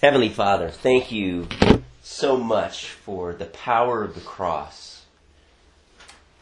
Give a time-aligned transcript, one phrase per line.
[0.00, 1.48] Heavenly Father, thank you
[2.02, 5.06] so much for the power of the cross.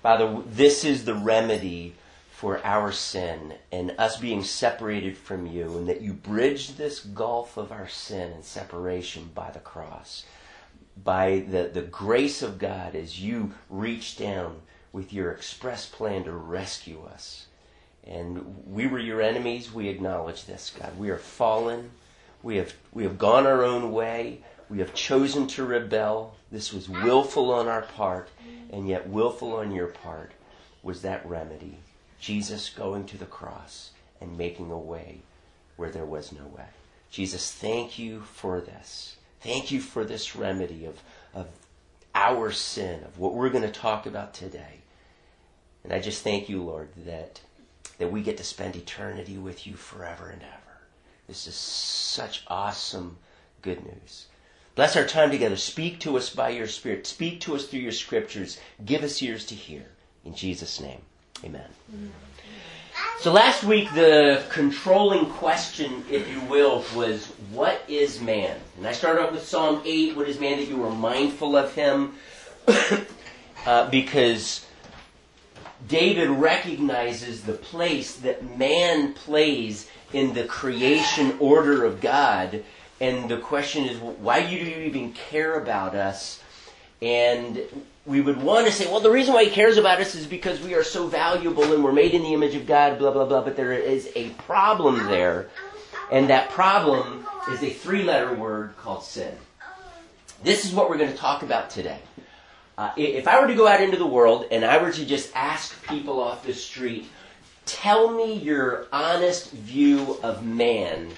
[0.02, 1.95] Father, this is the remedy
[2.30, 7.56] for our sin and us being separated from you, and that you bridged this gulf
[7.56, 10.27] of our sin and separation by the cross.
[11.02, 14.61] By the, the grace of God as you reached down
[14.93, 17.46] with your express plan to rescue us.
[18.04, 19.73] And we were your enemies.
[19.73, 20.98] We acknowledge this, God.
[20.98, 21.93] We are fallen.
[22.46, 24.38] We have, we have gone our own way.
[24.70, 26.37] We have chosen to rebel.
[26.52, 28.28] This was willful on our part,
[28.70, 30.30] and yet willful on your part
[30.80, 31.78] was that remedy.
[32.20, 33.90] Jesus going to the cross
[34.20, 35.23] and making a way
[35.74, 36.68] where there was no way.
[37.10, 39.16] Jesus, thank you for this.
[39.40, 41.02] Thank you for this remedy of,
[41.34, 41.48] of
[42.15, 44.82] our sin, of what we're going to talk about today.
[45.82, 47.40] And I just thank you, Lord, that,
[47.98, 50.66] that we get to spend eternity with you forever and ever.
[51.27, 53.19] This is such awesome
[53.62, 54.27] good news.
[54.77, 55.57] Bless our time together.
[55.57, 57.07] Speak to us by your Spirit.
[57.07, 58.60] Speak to us through your scriptures.
[58.85, 59.87] Give us ears to hear.
[60.24, 61.01] In Jesus' name,
[61.45, 61.68] amen.
[63.21, 68.59] So last week, the controlling question, if you will, was what is man?
[68.77, 70.16] And I started off with Psalm 8.
[70.16, 72.15] What is man that you are mindful of him?
[73.66, 74.66] uh, because
[75.88, 82.62] David recognizes the place that man plays in the creation order of God.
[83.00, 86.43] And the question is, why do you even care about us?
[87.03, 87.62] And
[88.06, 90.60] we would want to say, well, the reason why he cares about us is because
[90.60, 93.43] we are so valuable and we're made in the image of God, blah, blah, blah.
[93.43, 95.49] But there is a problem there.
[96.10, 99.37] And that problem is a three letter word called sin.
[100.43, 101.99] This is what we're going to talk about today.
[102.78, 105.34] Uh, if I were to go out into the world and I were to just
[105.34, 107.06] ask people off the street,
[107.66, 111.10] tell me your honest view of man,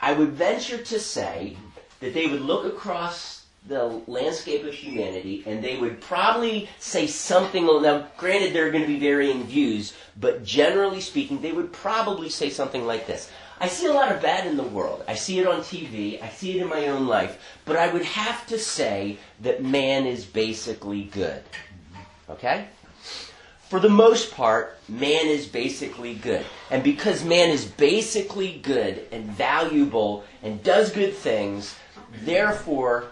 [0.00, 1.56] I would venture to say
[2.00, 7.64] that they would look across the landscape of humanity and they would probably say something.
[7.64, 12.28] Now, granted, there are going to be varying views, but generally speaking, they would probably
[12.28, 13.30] say something like this
[13.62, 15.04] I see a lot of bad in the world.
[15.06, 16.20] I see it on TV.
[16.20, 17.40] I see it in my own life.
[17.64, 21.44] But I would have to say that man is basically good.
[22.28, 22.66] Okay?
[23.72, 26.44] For the most part, man is basically good.
[26.70, 31.74] And because man is basically good and valuable and does good things,
[32.22, 33.06] therefore,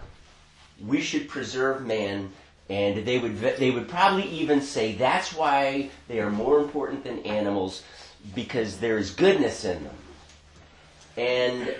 [0.85, 2.31] we should preserve man
[2.69, 7.25] and they would they would probably even say that's why they are more important than
[7.25, 7.81] animals
[8.35, 9.95] because there is goodness in them.
[11.17, 11.75] And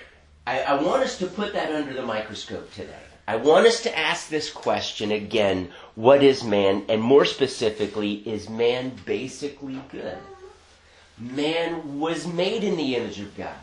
[0.47, 3.10] I, I want us to put that under the microscope today.
[3.27, 6.85] I want us to ask this question again what is man?
[6.89, 10.17] And more specifically, is man basically good?
[11.19, 13.55] Man was made in the image of God.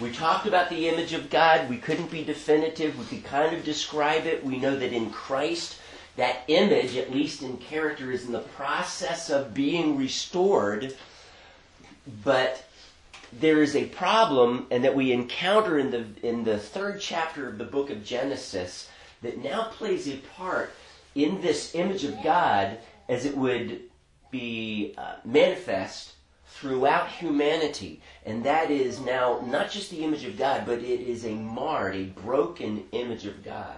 [0.00, 1.68] We talked about the image of God.
[1.68, 2.98] We couldn't be definitive.
[2.98, 4.44] We could kind of describe it.
[4.44, 5.78] We know that in Christ,
[6.16, 10.94] that image, at least in character, is in the process of being restored.
[12.22, 12.67] But
[13.32, 17.58] there is a problem and that we encounter in the in the third chapter of
[17.58, 18.88] the book of Genesis
[19.22, 20.70] that now plays a part
[21.14, 22.78] in this image of God
[23.08, 23.80] as it would
[24.30, 26.12] be uh, manifest
[26.46, 31.24] throughout humanity and that is now not just the image of God but it is
[31.24, 33.76] a marred a broken image of God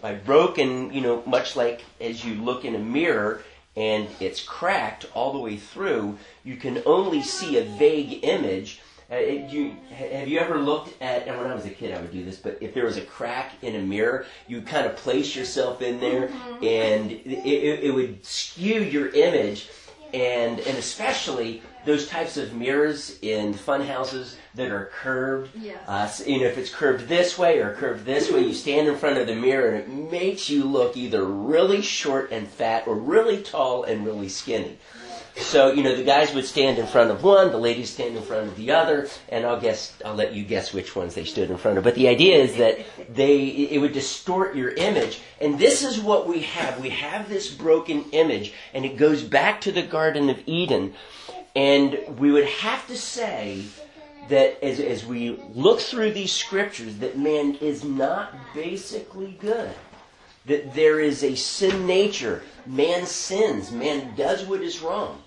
[0.00, 3.42] by broken you know much like as you look in a mirror
[3.76, 8.80] and it's cracked all the way through, you can only see a vague image.
[9.12, 12.00] Uh, it, you, have you ever looked at, and when I was a kid I
[12.00, 14.96] would do this, but if there was a crack in a mirror, you kind of
[14.96, 16.64] place yourself in there mm-hmm.
[16.64, 19.68] and it, it, it would skew your image
[20.14, 25.50] and, and especially those types of mirrors in fun houses that are curved.
[25.56, 26.20] Yes.
[26.20, 28.96] Uh, you know, if it's curved this way or curved this way, you stand in
[28.96, 32.94] front of the mirror and it makes you look either really short and fat or
[32.94, 34.78] really tall and really skinny.
[35.36, 38.22] So, you know, the guys would stand in front of one, the ladies stand in
[38.22, 41.50] front of the other, and I'll guess, I'll let you guess which ones they stood
[41.50, 41.84] in front of.
[41.84, 45.20] But the idea is that they, it would distort your image.
[45.40, 46.80] And this is what we have.
[46.80, 50.94] We have this broken image, and it goes back to the Garden of Eden.
[51.56, 53.64] And we would have to say
[54.28, 59.74] that as, as we look through these scriptures, that man is not basically good.
[60.46, 62.42] That there is a sin nature.
[62.66, 63.70] Man sins.
[63.70, 65.22] Man does what is wrong.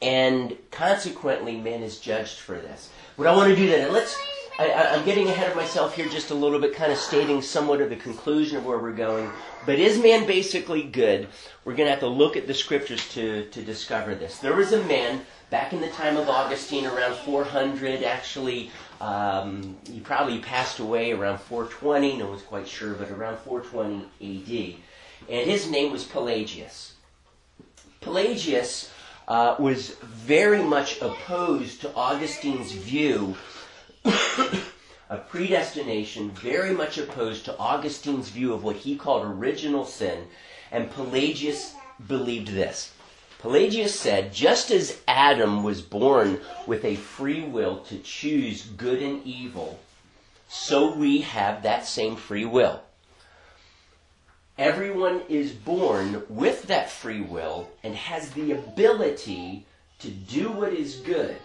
[0.00, 2.90] And consequently, man is judged for this.
[3.16, 4.16] What I want to do then, let's,
[4.62, 7.80] I, am getting ahead of myself here just a little bit, kind of stating somewhat
[7.80, 9.28] of the conclusion of where we're going.
[9.66, 11.28] But is man basically good?
[11.64, 14.38] We're going to have to look at the scriptures to, to discover this.
[14.38, 18.70] There was a man back in the time of Augustine, around 400, actually,
[19.00, 24.76] um, he probably passed away around 420, no one's quite sure, but around 420 AD.
[25.28, 26.94] And his name was Pelagius.
[28.00, 28.92] Pelagius
[29.26, 33.36] uh, was very much opposed to Augustine's view
[35.10, 40.26] of predestination, very much opposed to Augustine's view of what he called original sin,
[40.70, 41.74] and Pelagius
[42.06, 42.92] believed this.
[43.38, 49.24] Pelagius said, just as Adam was born with a free will to choose good and
[49.26, 49.80] evil,
[50.48, 52.80] so we have that same free will.
[54.58, 59.66] Everyone is born with that free will and has the ability
[59.98, 61.36] to do what is good.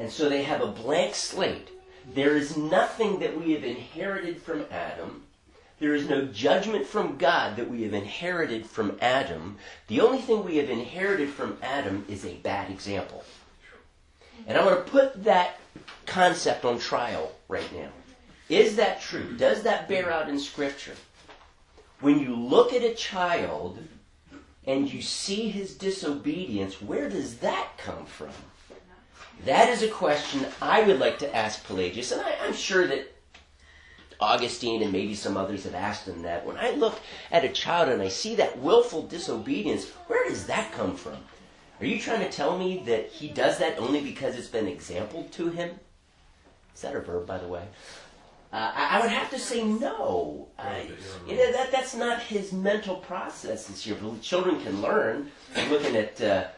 [0.00, 1.68] And so they have a blank slate.
[2.12, 5.22] There is nothing that we have inherited from Adam.
[5.78, 9.58] There is no judgment from God that we have inherited from Adam.
[9.86, 13.24] The only thing we have inherited from Adam is a bad example.
[14.48, 15.60] And I want to put that
[16.06, 17.90] concept on trial right now.
[18.48, 19.36] Is that true?
[19.36, 20.96] Does that bear out in Scripture?
[22.00, 23.78] when you look at a child
[24.66, 28.30] and you see his disobedience, where does that come from?
[29.44, 33.10] That is a question I would like to ask Pelagius, and I, am sure that
[34.20, 36.44] Augustine and maybe some others have asked him that.
[36.44, 37.00] When I look
[37.32, 41.16] at a child and I see that willful disobedience, where does that come from?
[41.80, 45.32] Are you trying to tell me that he does that only because it's been exampled
[45.32, 45.80] to him?
[46.74, 47.62] Is that a verb, by the way?
[48.52, 50.48] Uh, I would have to say no.
[51.26, 53.86] you know that that's not his mental process.
[53.86, 55.30] Your children can learn.
[55.56, 56.48] I'm looking at uh,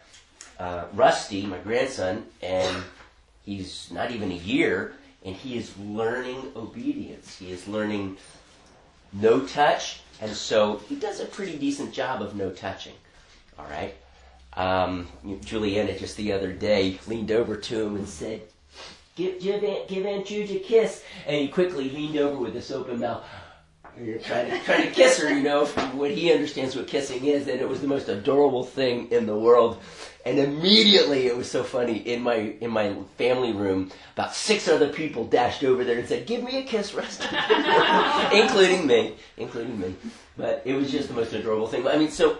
[0.62, 2.84] uh, Rusty, my grandson, and
[3.44, 4.94] he's not even a year,
[5.24, 7.36] and he is learning obedience.
[7.36, 8.16] He is learning
[9.12, 12.94] no touch, and so he does a pretty decent job of no touching.
[13.58, 13.94] All right.
[14.54, 15.08] Um,
[15.44, 18.42] Juliana just the other day leaned over to him and said,
[19.16, 21.02] give, give, Aunt, give Aunt Juge a kiss.
[21.26, 23.24] And he quickly leaned over with this open mouth.
[24.00, 27.26] You're trying to, trying to kiss her, you know, from what he understands what kissing
[27.26, 29.82] is, and it was the most adorable thing in the world.
[30.24, 31.96] And immediately, it was so funny.
[31.96, 36.26] In my in my family room, about six other people dashed over there and said,
[36.26, 37.26] "Give me a kiss, Rusty,"
[38.32, 39.96] including me, including me.
[40.36, 41.86] But it was just the most adorable thing.
[41.88, 42.38] I mean, so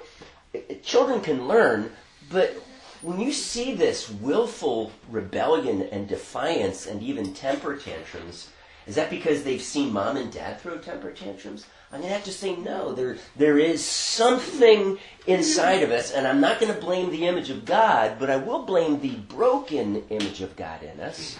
[0.82, 1.90] children can learn,
[2.30, 2.54] but
[3.02, 8.50] when you see this willful rebellion and defiance and even temper tantrums,
[8.86, 11.66] is that because they've seen mom and dad throw temper tantrums?
[11.92, 12.94] I'm going to have to say no.
[12.94, 17.50] There, there is something inside of us, and I'm not going to blame the image
[17.50, 21.38] of God, but I will blame the broken image of God in us.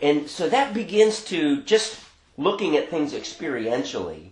[0.00, 1.98] And so that begins to just
[2.36, 4.28] looking at things experientially.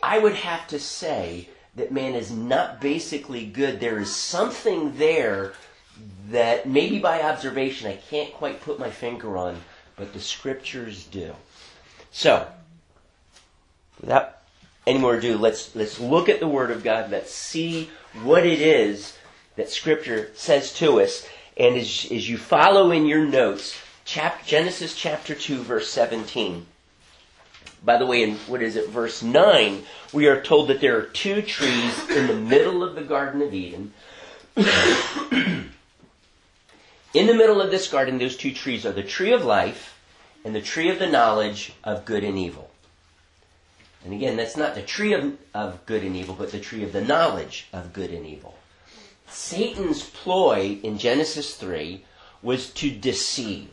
[0.00, 3.80] I would have to say that man is not basically good.
[3.80, 5.54] There is something there
[6.30, 9.60] that maybe by observation I can't quite put my finger on,
[9.96, 11.34] but the scriptures do.
[12.12, 12.46] So,
[14.00, 14.38] without
[14.86, 17.10] any more ado, let's let's look at the Word of God.
[17.10, 17.90] Let's see
[18.22, 19.16] what it is
[19.56, 21.26] that Scripture says to us.
[21.56, 26.66] And as, as you follow in your notes, chap, Genesis chapter 2, verse 17.
[27.82, 29.82] By the way, in what is it, verse 9,
[30.12, 33.54] we are told that there are two trees in the middle of the Garden of
[33.54, 33.92] Eden.
[34.56, 35.66] in
[37.26, 39.98] the middle of this garden, those two trees are the tree of life
[40.44, 42.65] and the tree of the knowledge of good and evil.
[44.06, 46.92] And again, that's not the tree of, of good and evil, but the tree of
[46.92, 48.56] the knowledge of good and evil.
[49.26, 52.04] Satan's ploy in Genesis 3
[52.40, 53.68] was to deceive.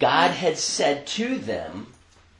[0.00, 1.94] God had said to them,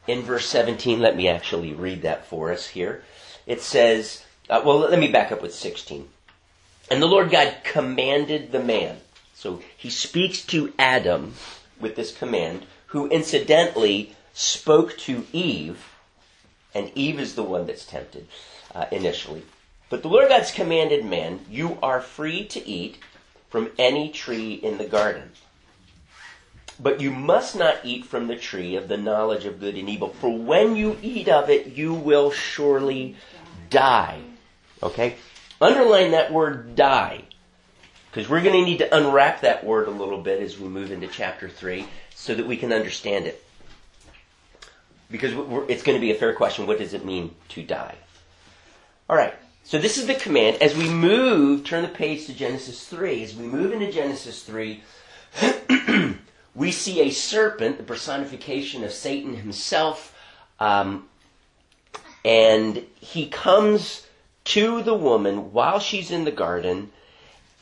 [0.08, 3.04] in verse 17, let me actually read that for us here.
[3.46, 6.08] It says, uh, well, let me back up with 16.
[6.90, 8.96] And the Lord God commanded the man.
[9.32, 11.34] So he speaks to Adam
[11.78, 15.89] with this command, who incidentally spoke to Eve,
[16.74, 18.26] and Eve is the one that's tempted
[18.74, 19.42] uh, initially.
[19.88, 22.98] But the Lord God's commanded man, you are free to eat
[23.48, 25.32] from any tree in the garden.
[26.78, 30.08] But you must not eat from the tree of the knowledge of good and evil,
[30.08, 33.16] for when you eat of it, you will surely
[33.68, 34.20] die.
[34.82, 35.16] Okay?
[35.60, 37.24] Underline that word die.
[38.10, 40.90] Because we're going to need to unwrap that word a little bit as we move
[40.90, 43.44] into chapter 3 so that we can understand it.
[45.10, 45.32] Because
[45.68, 46.66] it's going to be a fair question.
[46.66, 47.96] What does it mean to die?
[49.08, 49.34] All right.
[49.64, 50.62] So this is the command.
[50.62, 53.22] As we move, turn the page to Genesis 3.
[53.22, 54.82] As we move into Genesis 3,
[56.54, 60.16] we see a serpent, the personification of Satan himself,
[60.58, 61.08] um,
[62.24, 64.06] and he comes
[64.44, 66.90] to the woman while she's in the garden,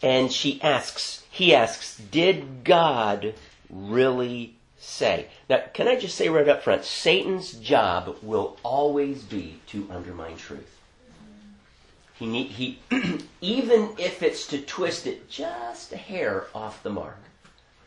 [0.02, 3.34] and she asks, he asks, Did God
[3.68, 5.28] really say?
[5.48, 10.36] Now, can I just say right up front, Satan's job will always be to undermine
[10.36, 10.78] truth.
[12.14, 12.78] He, need, he
[13.40, 17.18] even if it's to twist it just a hair off the mark,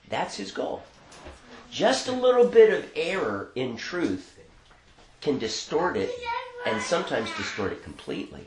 [0.09, 0.83] that's his goal.
[1.69, 4.39] Just a little bit of error in truth
[5.21, 6.11] can distort it
[6.65, 8.45] and sometimes distort it completely.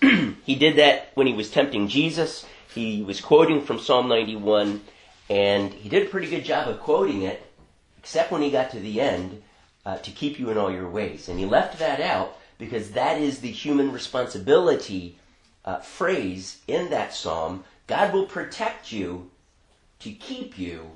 [0.44, 2.44] he did that when he was tempting Jesus.
[2.74, 4.80] He was quoting from Psalm 91,
[5.32, 7.42] and he did a pretty good job of quoting it,
[7.96, 9.42] except when he got to the end,
[9.86, 11.26] uh, to keep you in all your ways.
[11.26, 15.16] And he left that out because that is the human responsibility
[15.64, 17.64] uh, phrase in that psalm.
[17.86, 19.30] God will protect you
[20.00, 20.90] to keep you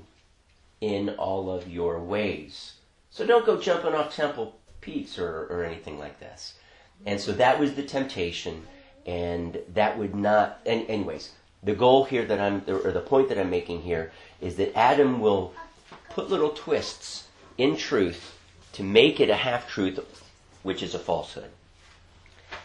[0.81, 2.73] in all of your ways.
[3.09, 6.53] So don't go jumping off Temple Peaks or, or anything like this.
[7.07, 8.67] And so that was the temptation,
[9.03, 10.59] and that would not.
[10.63, 11.31] And anyways,
[11.67, 15.19] the goal here that I'm, or the point that I'm making here, is that Adam
[15.19, 15.53] will
[16.09, 18.37] put little twists in truth
[18.73, 19.99] to make it a half truth,
[20.63, 21.49] which is a falsehood.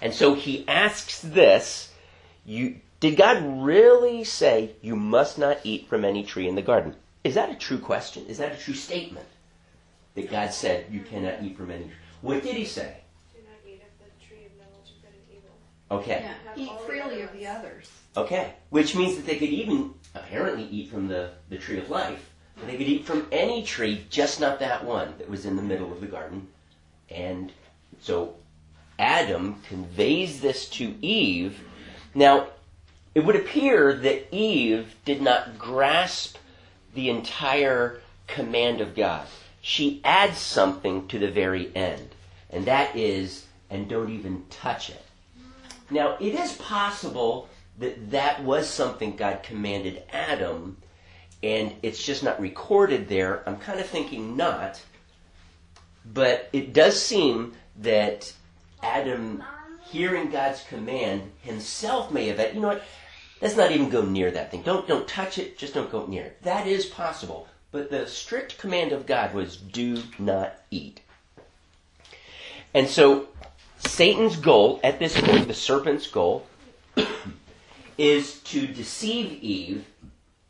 [0.00, 1.92] And so he asks this:
[2.44, 6.94] You did God really say you must not eat from any tree in the garden?
[7.25, 8.26] Is that a true question?
[8.26, 9.26] Is that a true statement?
[10.14, 11.92] That God said you cannot eat from any tree.
[12.21, 12.99] What did he say?
[13.35, 15.50] Do not eat of the tree of knowledge of good and evil.
[15.90, 16.23] Okay.
[16.23, 17.90] Yeah, eat freely of the others.
[18.16, 18.54] Okay.
[18.71, 22.31] Which means that they could even apparently eat from the, the tree of life.
[22.66, 25.90] They could eat from any tree, just not that one that was in the middle
[25.90, 26.49] of the garden.
[27.11, 27.50] And
[28.00, 28.37] so
[28.99, 31.61] Adam conveys this to Eve.
[32.14, 32.49] Now,
[33.14, 36.37] it would appear that Eve did not grasp
[36.95, 39.26] the entire command of God.
[39.61, 42.09] She adds something to the very end,
[42.50, 45.04] and that is, and don't even touch it.
[45.90, 47.49] Now, it is possible
[47.79, 50.76] that that was something God commanded Adam,
[51.43, 53.43] and it's just not recorded there.
[53.47, 54.81] I'm kind of thinking not,
[56.05, 58.33] but it does seem that
[58.83, 59.43] Adam,
[59.85, 62.55] hearing God's command, himself may have.
[62.55, 62.85] You know what?
[63.41, 64.62] Let's not even go near that thing.
[64.62, 65.59] Don't don't touch it.
[65.59, 66.43] Just don't go near it.
[66.43, 71.00] That is possible, but the strict command of God was, "Do not eat."
[72.75, 73.29] And so
[73.79, 76.47] Satan's goal at this point, the serpent's goal,
[77.99, 79.84] is to deceive Eve,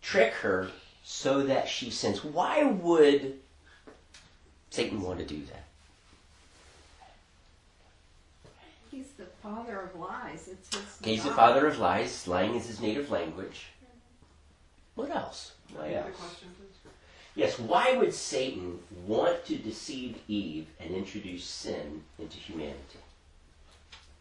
[0.00, 0.70] trick her,
[1.04, 2.24] so that she sins.
[2.24, 3.38] Why would
[4.70, 5.64] Satan want to do that?
[8.90, 10.48] He's the father of lies.
[10.48, 12.28] It's his He's the father of lies.
[12.28, 13.66] Lying is his native language.
[14.94, 15.52] What else?
[15.70, 16.16] Another else?
[16.16, 16.48] question.
[17.34, 22.98] Yes, why would Satan want to deceive Eve and introduce sin into humanity?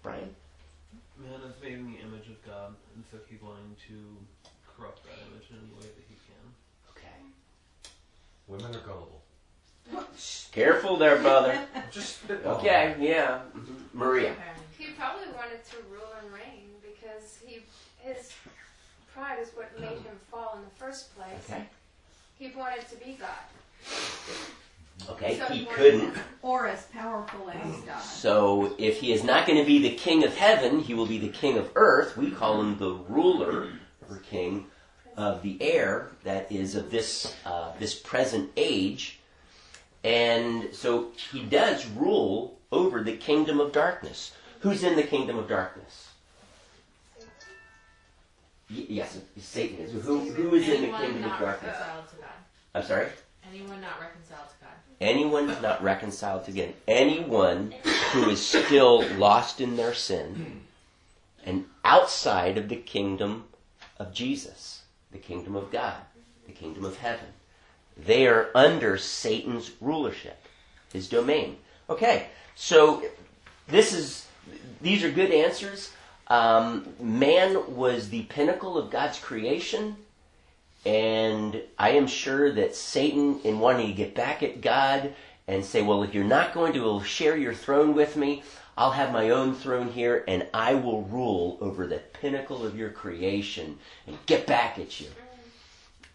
[0.02, 0.34] Brian?
[1.18, 4.18] Man is made in the image of God, and so he's wanting to
[4.68, 6.46] corrupt that image in any way that he can.
[6.92, 7.20] Okay.
[8.48, 9.22] Women are gullible.
[10.52, 11.60] Careful there, brother.
[11.92, 12.46] Just spitballing.
[12.60, 13.42] Okay, yeah.
[13.56, 13.76] Mhm.
[13.94, 14.36] Maria.
[14.78, 17.62] He probably wanted to rule and reign because he
[18.00, 18.32] his
[19.14, 21.30] pride is what made him fall in the first place.
[21.50, 21.66] Okay.
[22.40, 23.30] He wanted to be God.
[25.10, 26.18] Okay, So he he wanted- couldn't.
[26.42, 28.00] Or as powerful as God.
[28.02, 31.18] So if he is not going to be the king of heaven, he will be
[31.18, 32.16] the king of earth.
[32.18, 33.70] We call him the ruler
[34.10, 34.68] or king
[35.18, 39.20] of the air that is of this uh, this present age.
[40.04, 44.32] And so he does rule over the kingdom of darkness.
[44.62, 46.10] Who's in the kingdom of darkness?
[48.70, 49.92] Y- yes, Satan is.
[50.06, 51.72] Who, who is in the Anyone kingdom of not darkness?
[51.76, 52.30] reconciled to God.
[52.76, 53.08] I'm sorry?
[53.52, 54.61] Anyone not reconciled to God.
[55.02, 56.74] Anyone not reconciled to God.
[56.88, 57.74] Anyone
[58.12, 60.62] who is still lost in their sin
[61.44, 63.46] and outside of the kingdom
[63.98, 65.98] of Jesus, the kingdom of God,
[66.46, 67.26] the kingdom of heaven.
[67.98, 70.46] They are under Satan's rulership,
[70.94, 71.58] his domain.
[71.90, 73.04] Okay, so
[73.68, 74.28] this is
[74.82, 75.92] these are good answers.
[76.28, 79.98] Um, man was the pinnacle of God's creation.
[80.86, 85.14] And I am sure that Satan, in wanting to get back at God
[85.48, 88.44] and say, well, if you're not going to share your throne with me,
[88.78, 92.90] I'll have my own throne here and I will rule over the pinnacle of your
[92.90, 95.08] creation and get back at you.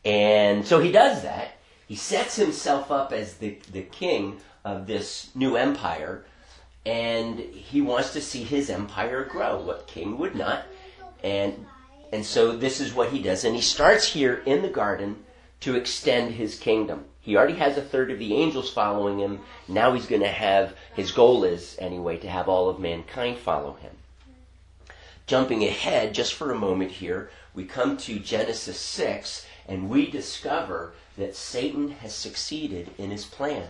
[0.05, 1.59] And so he does that.
[1.87, 6.25] He sets himself up as the, the king of this new empire
[6.85, 9.61] and he wants to see his empire grow.
[9.61, 10.65] What king would not?
[11.23, 11.67] And
[12.17, 13.45] and so this is what he does.
[13.45, 15.23] And he starts here in the garden
[15.61, 17.05] to extend his kingdom.
[17.21, 19.41] He already has a third of the angels following him.
[19.69, 23.75] Now he's going to have, his goal is, anyway, to have all of mankind follow
[23.75, 23.91] him.
[25.27, 30.95] Jumping ahead just for a moment here, we come to Genesis 6 and we discover
[31.19, 33.69] that Satan has succeeded in his plan.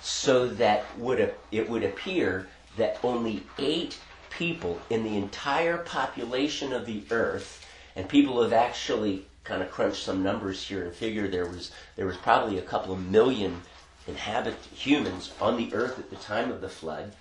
[0.00, 3.98] So that would it would appear that only eight
[4.30, 7.64] people in the entire population of the earth,
[7.98, 12.06] and people have actually kind of crunched some numbers here and figured there was there
[12.06, 13.60] was probably a couple of million
[14.06, 17.12] inhabit humans on the earth at the time of the flood.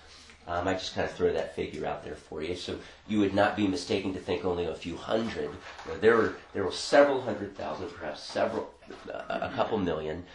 [0.47, 3.33] Um, I just kind of throw that figure out there for you, so you would
[3.33, 5.49] not be mistaken to think only a few hundred.
[5.85, 8.69] You know, there were there were several hundred thousand, perhaps several,
[9.09, 10.25] a couple million,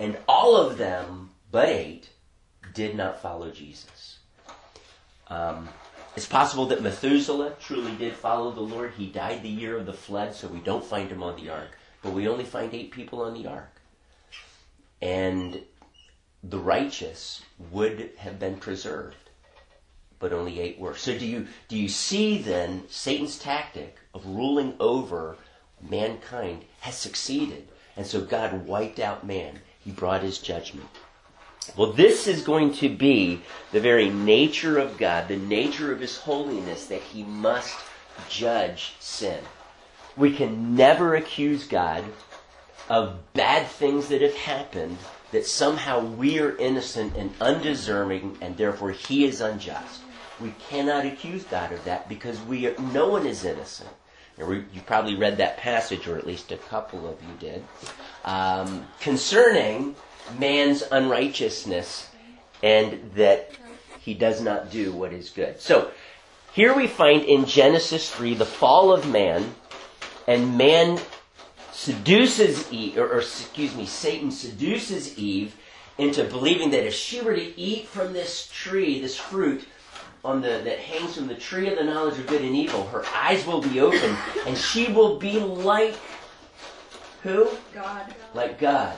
[0.00, 2.08] and all of them, but eight,
[2.74, 4.18] did not follow Jesus.
[5.28, 5.68] Um,
[6.16, 8.92] it's possible that Methuselah truly did follow the Lord.
[8.96, 11.76] He died the year of the flood, so we don't find him on the ark.
[12.02, 13.80] But we only find eight people on the ark.
[15.02, 15.62] And
[16.42, 19.16] the righteous would have been preserved,
[20.18, 20.94] but only eight were.
[20.94, 25.36] So do you do you see then Satan's tactic of ruling over
[25.80, 27.68] mankind has succeeded?
[27.96, 29.60] And so God wiped out man.
[29.80, 30.88] He brought his judgment.
[31.76, 33.40] Well, this is going to be
[33.72, 37.76] the very nature of God, the nature of His holiness, that He must
[38.28, 39.40] judge sin.
[40.16, 42.04] We can never accuse God
[42.88, 44.98] of bad things that have happened,
[45.32, 50.02] that somehow we are innocent and undeserving, and therefore He is unjust.
[50.40, 53.90] We cannot accuse God of that because we are, no one is innocent.
[54.36, 57.64] You probably read that passage, or at least a couple of you did,
[58.24, 59.94] um, concerning
[60.38, 62.08] man's unrighteousness
[62.62, 63.52] and that
[64.00, 65.60] he does not do what is good.
[65.60, 65.90] So,
[66.52, 69.54] here we find in Genesis 3 the fall of man,
[70.28, 71.00] and man
[71.72, 75.56] seduces Eve, or, or, excuse me, Satan seduces Eve
[75.98, 79.66] into believing that if she were to eat from this tree, this fruit,
[80.24, 83.04] on the that hangs from the tree of the knowledge of good and evil, her
[83.14, 84.16] eyes will be open,
[84.46, 85.94] and she will be like
[87.22, 87.48] who?
[87.72, 88.14] God.
[88.34, 88.96] Like God.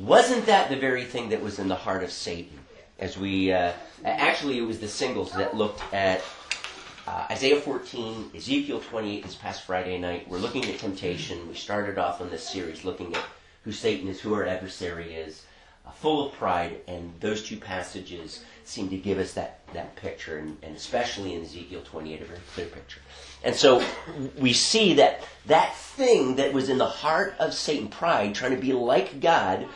[0.00, 2.58] Wasn't that the very thing that was in the heart of Satan?
[2.98, 6.22] As we, uh, actually, it was the singles that looked at
[7.06, 10.26] uh, Isaiah 14, Ezekiel 28 this past Friday night.
[10.26, 11.46] We're looking at temptation.
[11.46, 13.22] We started off on this series looking at
[13.64, 15.42] who Satan is, who our adversary is,
[15.96, 20.56] full of pride, and those two passages seem to give us that, that picture, and,
[20.62, 23.00] and especially in Ezekiel 28, a very clear picture.
[23.42, 23.82] And so
[24.38, 28.60] we see that that thing that was in the heart of Satan, pride, trying to
[28.60, 29.66] be like God,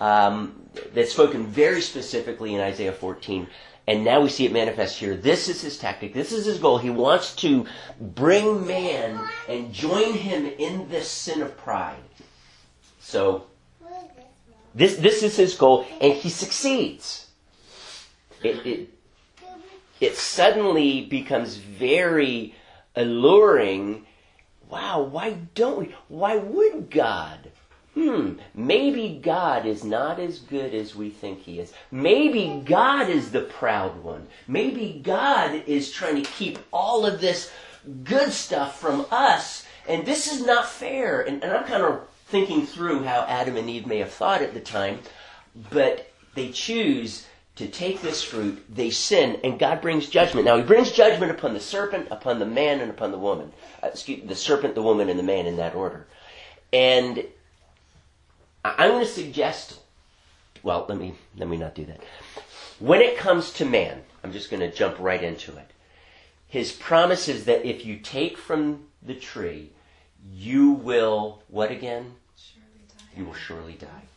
[0.00, 0.62] um,
[0.94, 3.46] that's spoken very specifically in Isaiah 14.
[3.88, 5.16] And now we see it manifest here.
[5.16, 6.12] This is his tactic.
[6.12, 6.76] This is his goal.
[6.76, 7.64] He wants to
[7.98, 11.96] bring man and join him in this sin of pride.
[13.00, 13.46] So,
[14.74, 17.26] this, this is his goal, and he succeeds.
[18.42, 18.88] It, it,
[20.00, 22.54] it suddenly becomes very
[22.94, 24.06] alluring.
[24.68, 25.94] Wow, why don't we?
[26.08, 27.50] Why would God?
[27.94, 31.72] Hmm, maybe God is not as good as we think He is.
[31.90, 34.28] Maybe God is the proud one.
[34.46, 37.50] Maybe God is trying to keep all of this
[38.04, 41.22] good stuff from us, and this is not fair.
[41.22, 44.54] And, and I'm kind of thinking through how Adam and Eve may have thought at
[44.54, 45.00] the time,
[45.70, 50.46] but they choose to take this fruit, they sin, and God brings judgment.
[50.46, 53.52] Now, He brings judgment upon the serpent, upon the man, and upon the woman.
[53.82, 56.06] Uh, excuse the serpent, the woman, and the man in that order.
[56.72, 57.24] And
[58.64, 59.80] I'm going to suggest,
[60.62, 62.00] well, let me let me not do that.
[62.78, 65.72] When it comes to man, I'm just going to jump right into it.
[66.46, 69.72] His promise is that if you take from the tree,
[70.32, 72.14] you will what again?
[73.16, 74.08] You will surely die.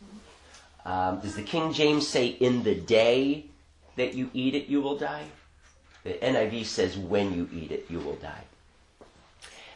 [0.84, 3.46] Um, does the King James say, in the day
[3.96, 5.24] that you eat it, you will die?
[6.04, 8.44] The NIV says, when you eat it, you will die.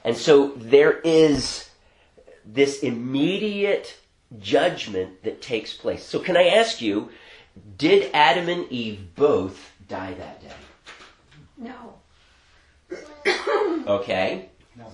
[0.05, 1.71] And so there is
[2.45, 3.99] this immediate
[4.41, 6.05] judgment that takes place.
[6.05, 7.11] So can I ask you,
[7.79, 10.55] did Adam and Eve both die that day?
[11.59, 11.95] No.
[13.87, 14.49] Okay.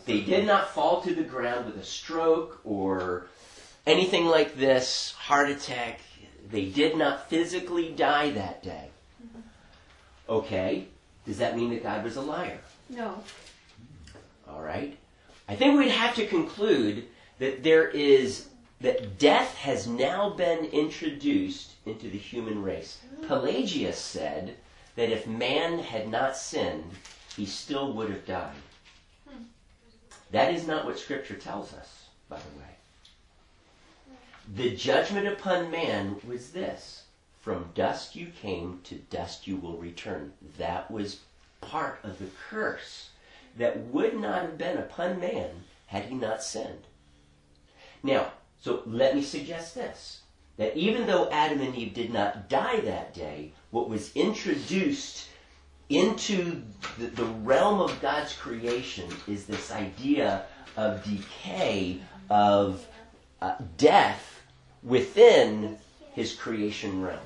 [0.05, 3.27] They did not fall to the ground with a stroke or
[3.87, 6.01] anything like this, heart attack.
[6.51, 8.91] They did not physically die that day.
[9.25, 9.41] Mm-hmm.
[10.29, 10.87] Okay.
[11.27, 12.59] Does that mean that God was a liar?
[12.91, 13.23] No.
[14.49, 14.99] All right.
[15.49, 17.05] I think we'd have to conclude
[17.39, 18.49] that there is
[18.81, 22.99] that death has now been introduced into the human race.
[23.07, 23.27] Mm-hmm.
[23.27, 24.57] Pelagius said
[24.97, 26.91] that if man had not sinned,
[27.37, 28.55] he still would have died.
[29.29, 29.45] Hmm.
[30.33, 32.73] That is not what Scripture tells us, by the way.
[34.49, 37.05] The judgment upon man was this
[37.41, 40.33] from dust you came, to dust you will return.
[40.59, 41.21] That was
[41.61, 43.11] part of the curse
[43.57, 46.85] that would not have been upon man had he not sinned.
[48.03, 50.21] Now, so let me suggest this
[50.57, 55.27] that even though Adam and Eve did not die that day, what was introduced
[55.89, 56.63] into
[56.99, 60.45] the, realm of God's creation is this idea
[60.77, 62.01] of decay,
[62.31, 62.87] of
[63.43, 64.41] uh, death
[64.83, 65.77] within
[66.13, 67.19] his creation realm.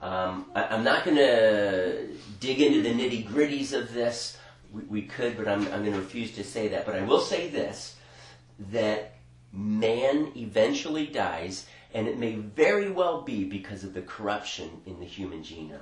[0.00, 2.06] Um, I, I'm not going to
[2.40, 4.38] dig into the nitty gritties of this.
[4.72, 6.86] We, we could, but I'm, I'm going to refuse to say that.
[6.86, 7.96] But I will say this
[8.70, 9.14] that
[9.52, 15.06] man eventually dies, and it may very well be because of the corruption in the
[15.06, 15.80] human genome.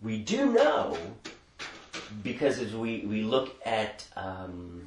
[0.00, 0.96] We do know,
[2.22, 4.86] because as we, we look at, um,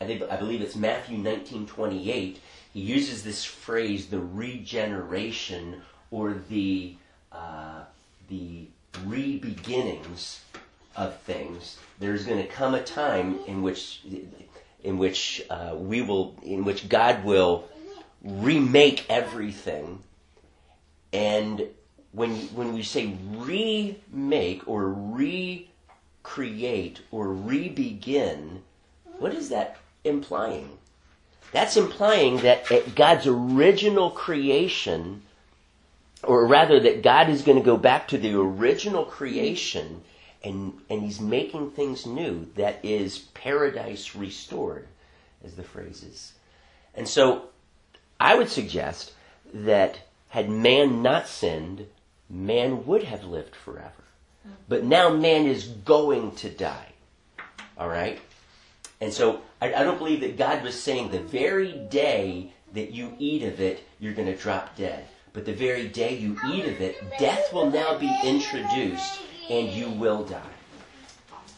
[0.00, 2.36] I, think, I believe it's Matthew 19:28,
[2.72, 6.96] he uses this phrase, the regeneration or the
[7.32, 7.80] uh,
[8.28, 8.68] the
[9.04, 10.40] re-beginnings
[10.96, 11.78] of things.
[11.98, 14.00] There's going to come a time in which
[14.84, 17.68] in which uh, we will, in which God will
[18.22, 20.00] remake everything,
[21.12, 21.66] and
[22.12, 25.70] when when we say remake or recreate
[27.10, 28.62] or re-begin,
[29.18, 30.78] what is that implying?
[31.52, 35.22] That's implying that at God's original creation,
[36.22, 40.02] or rather that God is going to go back to the original creation
[40.42, 44.86] and, and he's making things new that is paradise restored,
[45.44, 46.32] as the phrase is.
[46.94, 47.48] And so
[48.20, 49.12] I would suggest
[49.52, 51.86] that had man not sinned,
[52.28, 54.04] man would have lived forever.
[54.44, 54.50] Hmm.
[54.68, 56.92] But now man is going to die.
[57.76, 58.20] All right?
[59.00, 63.14] And so I, I don't believe that God was saying the very day that you
[63.18, 65.06] eat of it, you're going to drop dead.
[65.32, 69.88] But the very day you eat of it, death will now be introduced and you
[69.90, 70.42] will die.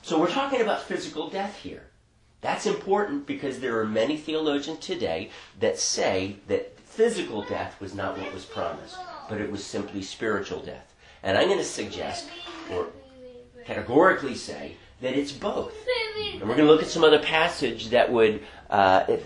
[0.03, 1.85] So we're talking about physical death here.
[2.41, 8.19] That's important because there are many theologians today that say that physical death was not
[8.19, 8.97] what was promised,
[9.29, 10.95] but it was simply spiritual death.
[11.23, 12.29] And I'm going to suggest,
[12.73, 12.89] or
[13.65, 15.75] categorically say, that it's both.
[16.41, 19.19] And we're going to look at some other passage that would uh,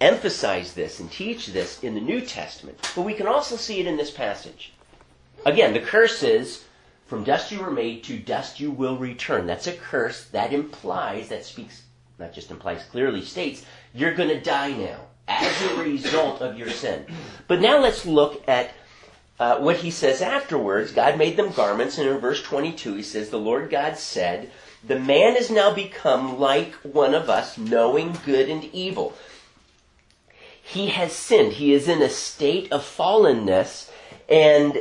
[0.00, 2.78] emphasize this and teach this in the New Testament.
[2.94, 4.72] But we can also see it in this passage.
[5.44, 6.64] Again, the curse is
[7.06, 9.46] from dust you were made, to dust you will return.
[9.46, 11.82] That's a curse that implies, that speaks,
[12.18, 13.64] not just implies, clearly states,
[13.94, 17.06] you're going to die now as a result of your sin.
[17.48, 18.72] But now let's look at
[19.40, 20.92] uh, what he says afterwards.
[20.92, 24.50] God made them garments, and in verse 22 he says, The Lord God said,
[24.82, 29.14] The man is now become like one of us, knowing good and evil.
[30.62, 31.54] He has sinned.
[31.54, 33.90] He is in a state of fallenness,
[34.28, 34.78] and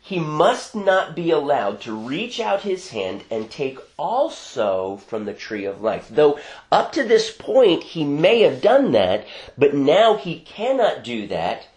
[0.00, 5.32] he must not be allowed to reach out his hand and take also from the
[5.32, 6.08] tree of life.
[6.10, 6.38] Though
[6.70, 11.68] up to this point he may have done that, but now he cannot do that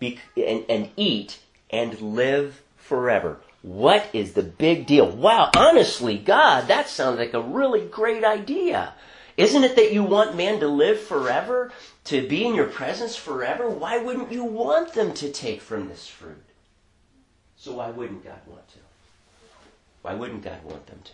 [0.00, 3.38] and, and eat and live forever.
[3.68, 5.10] What is the big deal?
[5.10, 8.94] Wow, honestly, God, that sounds like a really great idea.
[9.36, 11.70] Isn't it that you want man to live forever,
[12.04, 13.68] to be in your presence forever?
[13.68, 16.42] Why wouldn't you want them to take from this fruit?
[17.58, 18.78] So why wouldn't God want to?
[20.00, 21.12] Why wouldn't God want them to?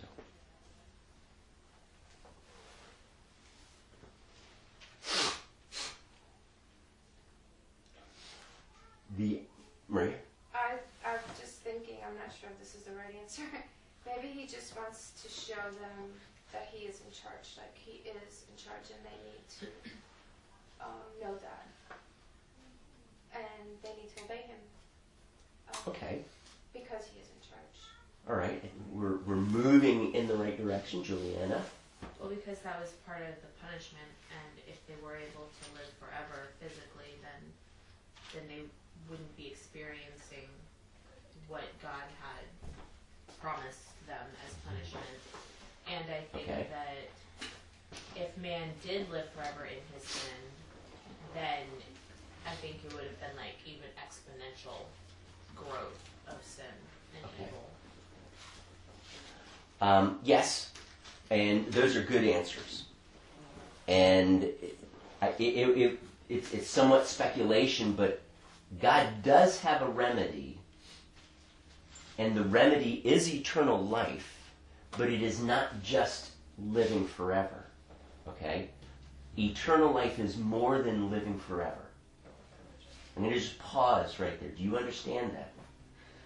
[9.19, 9.41] The
[9.89, 10.15] Maria?
[10.55, 13.43] I, I'm just thinking, I'm not sure if this is the right answer.
[14.07, 16.13] Maybe he just wants to show them
[16.53, 19.67] that he is in charge, like he is in charge and they need to
[20.81, 21.67] um, know that.
[23.33, 24.61] And they need to obey him.
[25.69, 26.23] Um, Okay.
[26.73, 27.77] Because he is in charge.
[28.29, 28.63] All right.
[28.93, 31.63] We're, we're moving in the right direction, Juliana.
[32.21, 35.89] Well, because that was part of the punishment, and if they were able to live
[35.97, 37.41] forever physically, then
[38.35, 38.63] then they
[39.09, 40.51] wouldn't be experiencing
[41.49, 42.45] what God had
[43.41, 45.05] promised them as punishment.
[45.91, 46.67] And I think Okay.
[46.71, 50.43] that if man did live forever in his sin,
[51.35, 51.67] then
[52.47, 54.87] I think it would have been like even exponential
[55.57, 56.65] growth of sin
[57.17, 57.49] and Okay.
[57.49, 57.71] evil.
[59.81, 60.71] Um, yes,
[61.31, 62.85] and those are good answers.
[63.89, 64.51] And
[65.21, 68.23] I- it, it, it, it's, it's somewhat speculation, but
[68.81, 70.59] God does have a remedy,
[72.19, 74.51] and the remedy is eternal life,
[74.93, 77.67] but it is not just living forever.
[78.29, 78.69] Okay?
[79.39, 81.87] eternal life is more than living forever.
[83.17, 84.51] I'm going to just pause right there.
[84.51, 85.53] Do you understand that?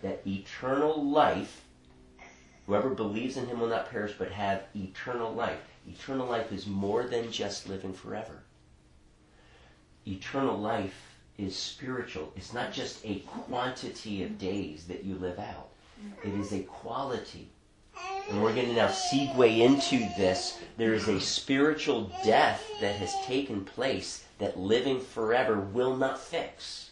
[0.03, 1.63] That eternal life,
[2.67, 5.59] whoever believes in him will not perish but have eternal life.
[5.89, 8.43] Eternal life is more than just living forever.
[10.07, 12.33] Eternal life is spiritual.
[12.37, 15.71] It's not just a quantity of days that you live out.
[16.25, 17.49] It is a quality.
[18.29, 20.59] And we're going to now segue into this.
[20.77, 26.91] There is a spiritual death that has taken place that living forever will not fix.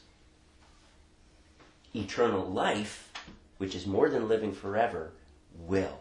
[1.95, 3.12] Eternal life,
[3.59, 5.12] which is more than living forever,
[5.59, 6.01] will.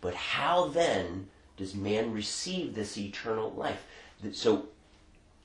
[0.00, 3.84] But how then does man receive this eternal life?
[4.32, 4.68] So,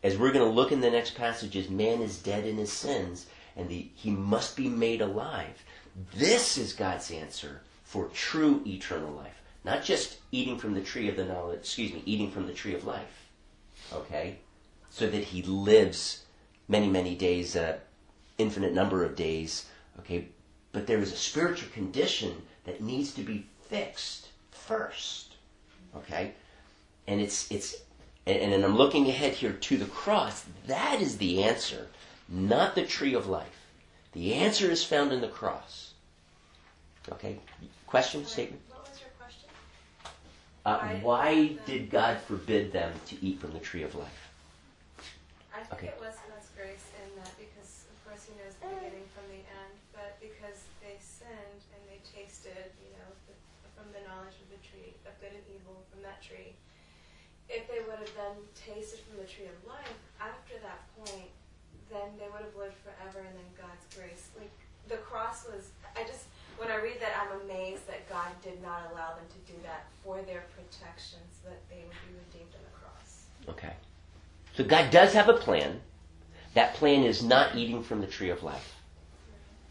[0.01, 3.25] as we're going to look in the next passages, man is dead in his sins,
[3.55, 5.63] and the, he must be made alive.
[6.13, 9.41] This is God's answer for true eternal life.
[9.63, 12.75] Not just eating from the tree of the knowledge, excuse me, eating from the tree
[12.75, 13.29] of life.
[13.93, 14.39] Okay?
[14.89, 16.25] So that he lives
[16.67, 17.77] many, many days, uh,
[18.37, 19.67] infinite number of days.
[19.99, 20.27] Okay?
[20.73, 25.35] But there is a spiritual condition that needs to be fixed first.
[25.95, 26.33] Okay?
[27.07, 27.75] And it's, it's,
[28.25, 30.43] and, and I'm looking ahead here to the cross.
[30.67, 31.87] That is the answer,
[32.27, 33.67] not the tree of life.
[34.11, 35.84] The answer is found in the cross.
[37.11, 37.37] Okay?
[37.87, 38.61] Question, statement?
[38.69, 39.49] What was your question?
[40.65, 41.31] Uh, Why- why
[41.65, 44.21] did God forbid them to eat from the tree of life?
[45.53, 45.87] I think Okay.
[45.93, 49.39] it was God's grace in that because, of course, He knows the beginning from the
[49.45, 53.33] end, but because they sinned and they tasted, you know, the,
[53.77, 56.55] from the knowledge of the tree of good and evil from that tree.
[57.47, 61.29] If they would have then tasted from the tree of life after that point,
[61.93, 64.51] then they would have lived forever, and then God's grace, like
[64.89, 65.69] the cross was.
[65.95, 66.25] I just
[66.57, 69.85] when I read that, I'm amazed that God did not allow them to do that
[70.03, 73.25] for their protection, so that they would be redeemed on the cross.
[73.49, 73.73] Okay.
[74.55, 75.81] So God does have a plan.
[76.53, 78.75] That plan is not eating from the tree of life.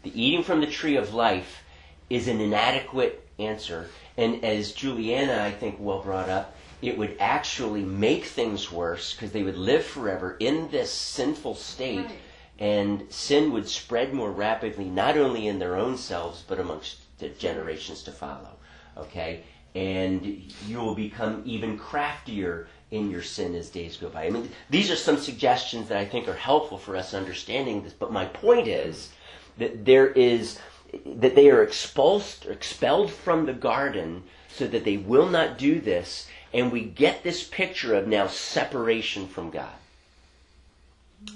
[0.03, 1.63] The eating from the tree of life
[2.09, 3.89] is an inadequate answer.
[4.17, 9.31] And as Juliana, I think, well brought up, it would actually make things worse because
[9.31, 12.15] they would live forever in this sinful state Right.
[12.59, 17.29] And sin would spread more rapidly, not only in their own selves, but amongst the
[17.29, 18.57] generations to follow.
[18.97, 19.43] Okay?
[19.73, 20.25] And
[20.67, 24.25] you will become even craftier in your sin as days go by.
[24.25, 27.93] I mean, these are some suggestions that I think are helpful for us understanding this,
[27.93, 29.11] but my point is
[29.57, 30.59] that there is,
[31.05, 36.27] that they are expulsed, expelled from the garden so that they will not do this,
[36.53, 39.73] and we get this picture of now separation from God.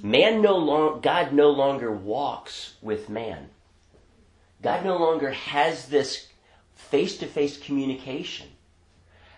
[0.02, 3.49] Man no long, God no longer walks with man.
[4.62, 6.28] God no longer has this
[6.75, 8.47] face-to-face communication.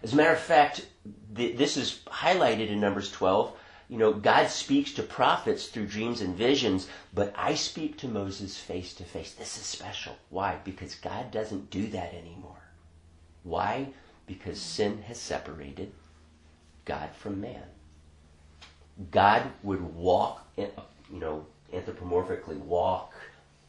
[0.03, 0.87] As a matter of fact,
[1.35, 3.55] th- this is highlighted in Numbers 12.
[3.89, 8.57] You know, God speaks to prophets through dreams and visions, but I speak to Moses
[8.57, 9.33] face to face.
[9.33, 10.15] This is special.
[10.29, 10.59] Why?
[10.63, 12.63] Because God doesn't do that anymore.
[13.43, 13.89] Why?
[14.27, 15.91] Because sin has separated
[16.85, 17.65] God from man.
[19.09, 20.40] God would walk,
[21.11, 23.13] you know, anthropomorphically walk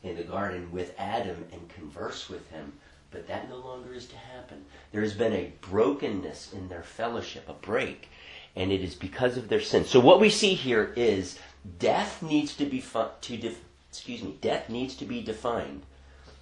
[0.03, 2.73] in the garden with Adam and converse with him,
[3.11, 4.65] but that no longer is to happen.
[4.91, 8.09] There has been a brokenness in their fellowship, a break,
[8.57, 9.85] and it is because of their sin.
[9.85, 11.39] So what we see here is
[11.79, 15.83] death needs to be fu- to def- excuse me, death needs to be defined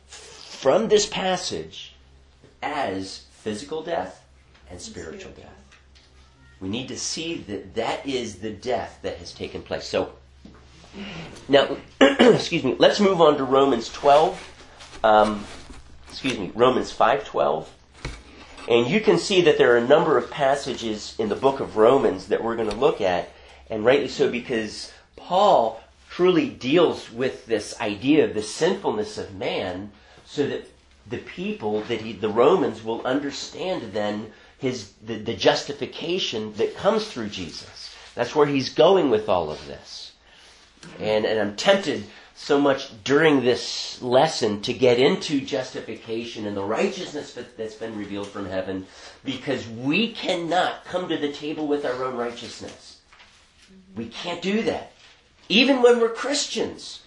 [0.06, 1.94] from this passage
[2.62, 4.24] as physical death
[4.70, 5.60] and spiritual death.
[6.60, 9.86] We need to see that that is the death that has taken place.
[9.86, 10.12] So,
[11.48, 15.00] now, excuse me, let's move on to Romans 12.
[15.04, 15.44] Um,
[16.08, 17.66] excuse me, Romans 5.12.
[18.68, 21.76] And you can see that there are a number of passages in the book of
[21.76, 23.30] Romans that we're going to look at,
[23.68, 29.90] and rightly so because Paul truly deals with this idea of the sinfulness of man
[30.24, 30.68] so that
[31.08, 37.08] the people, that he, the Romans, will understand then his the, the justification that comes
[37.08, 37.94] through Jesus.
[38.14, 40.09] That's where he's going with all of this.
[40.98, 46.62] And, and I'm tempted so much during this lesson to get into justification and the
[46.62, 48.86] righteousness that, that's been revealed from heaven
[49.24, 53.00] because we cannot come to the table with our own righteousness.
[53.94, 54.92] We can't do that.
[55.50, 57.02] Even when we're Christians.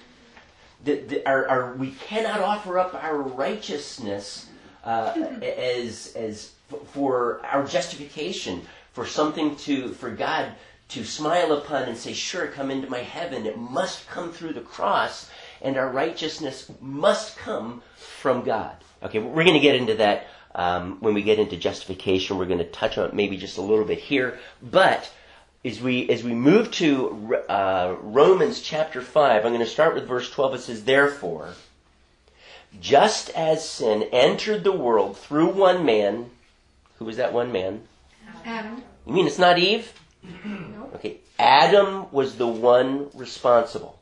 [0.84, 4.50] The, the, our, our, we cannot offer up our righteousness
[4.84, 6.52] uh, as, as
[6.88, 10.52] for our justification, for something to, for God
[10.90, 13.46] to smile upon and say, sure, come into my heaven.
[13.46, 15.30] It must come through the cross,
[15.62, 18.76] and our righteousness must come from God.
[19.02, 22.38] Okay, we're going to get into that um, when we get into justification.
[22.38, 25.12] We're going to touch on it maybe just a little bit here, but
[25.66, 30.08] as we as we move to uh, Romans chapter five, I'm going to start with
[30.08, 30.54] verse twelve.
[30.54, 31.54] It says, "Therefore,
[32.82, 36.32] just as sin entered the world through one man,
[36.98, 37.88] who was that one man?
[38.46, 38.84] Adam.
[39.06, 39.94] You mean it's not Eve?
[40.96, 44.00] Okay, Adam was the one responsible.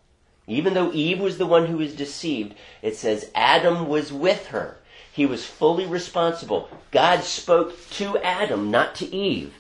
[0.48, 4.78] Even though Eve was the one who was deceived, it says Adam was with her.
[5.14, 6.70] He was fully responsible.
[6.92, 9.54] God spoke to Adam, not to Eve.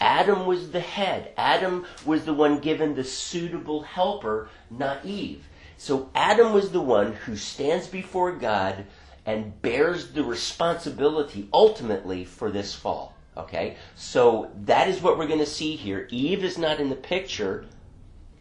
[0.00, 1.32] Adam was the head.
[1.36, 5.46] Adam was the one given the suitable helper, not Eve.
[5.76, 8.86] So Adam was the one who stands before God
[9.26, 13.14] and bears the responsibility ultimately for this fall.
[13.36, 13.76] Okay?
[13.94, 16.08] So that is what we're going to see here.
[16.10, 17.66] Eve is not in the picture.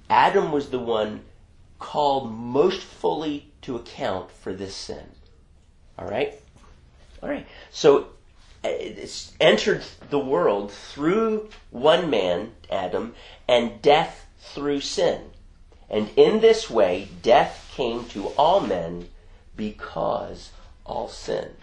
[0.10, 1.22] Adam was the one
[1.78, 5.10] called most fully to account for this sin.
[5.98, 6.34] All right?
[7.22, 7.46] All right.
[7.72, 8.08] So
[8.64, 13.16] it's entered the world through one man, Adam,
[13.48, 15.22] and death through sin.
[15.90, 19.10] And in this way, death came to all men
[19.56, 20.52] because
[20.86, 21.56] all sinned.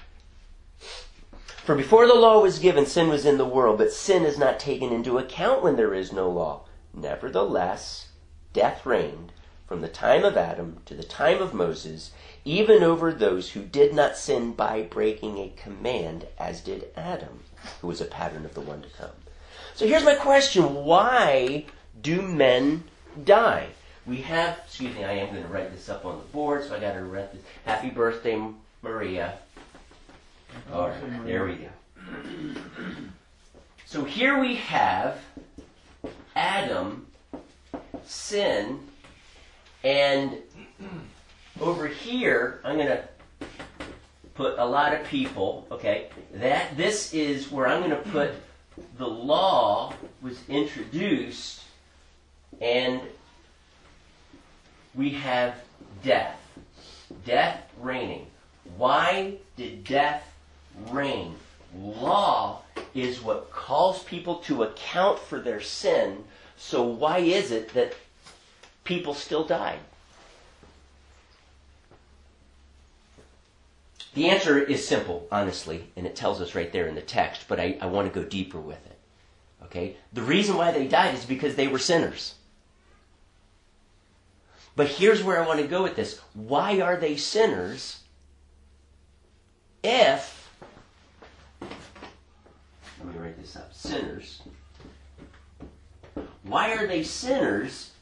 [1.66, 4.60] For before the law was given, sin was in the world, but sin is not
[4.60, 6.60] taken into account when there is no law.
[6.94, 8.06] Nevertheless,
[8.52, 9.32] death reigned
[9.66, 12.12] from the time of Adam to the time of Moses,
[12.44, 17.42] even over those who did not sin by breaking a command, as did Adam,
[17.80, 19.10] who was a pattern of the one to come.
[19.74, 21.64] So here's my question why
[22.00, 22.84] do men
[23.24, 23.70] die?
[24.06, 26.76] We have, excuse me, I am going to write this up on the board, so
[26.76, 27.42] I got to write this.
[27.64, 28.40] Happy birthday,
[28.82, 29.40] Maria.
[30.72, 31.68] All right, there we go.
[33.84, 35.20] So here we have
[36.34, 37.06] Adam,
[38.04, 38.80] sin,
[39.84, 40.38] and
[41.60, 43.04] over here, I'm going to
[44.34, 46.08] put a lot of people, okay?
[46.34, 48.32] That this is where I'm going to put
[48.98, 51.62] the law was introduced
[52.60, 53.00] and
[54.94, 55.54] we have
[56.02, 56.40] death.
[57.24, 58.26] Death reigning.
[58.76, 60.35] Why did death
[60.90, 61.36] reign?
[61.74, 62.62] Law
[62.94, 66.24] is what calls people to account for their sin.
[66.56, 67.94] So why is it that
[68.84, 69.80] people still died?
[74.14, 77.60] The answer is simple, honestly, and it tells us right there in the text, but
[77.60, 78.98] I, I want to go deeper with it.
[79.64, 79.96] Okay?
[80.14, 82.34] The reason why they died is because they were sinners.
[84.74, 86.18] But here's where I want to go with this.
[86.32, 88.00] Why are they sinners
[89.82, 90.50] if,
[91.60, 91.70] let
[93.14, 94.42] me write this up, sinners.
[96.42, 97.92] Why are they sinners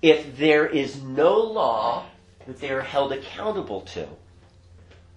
[0.00, 2.06] if there is no law
[2.46, 4.08] that they are held accountable to?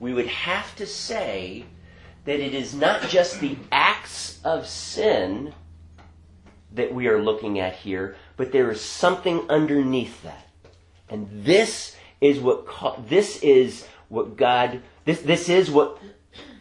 [0.02, 1.64] We would have to say
[2.26, 5.54] that it is not just the acts of sin
[6.74, 10.48] that we are looking at here, but there is something underneath that.
[11.08, 15.98] And this is what this is what God this this is what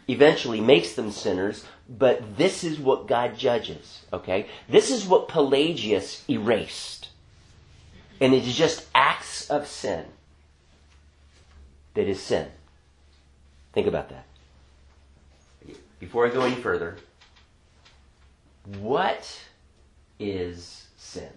[0.07, 4.47] eventually makes them sinners, but this is what God judges, okay?
[4.67, 7.09] This is what Pelagius erased.
[8.19, 10.05] And it is just acts of sin
[11.93, 12.47] that is sin.
[13.73, 14.25] Think about that.
[15.99, 16.97] Before I go any further,
[18.79, 19.39] what
[20.19, 21.29] is sin?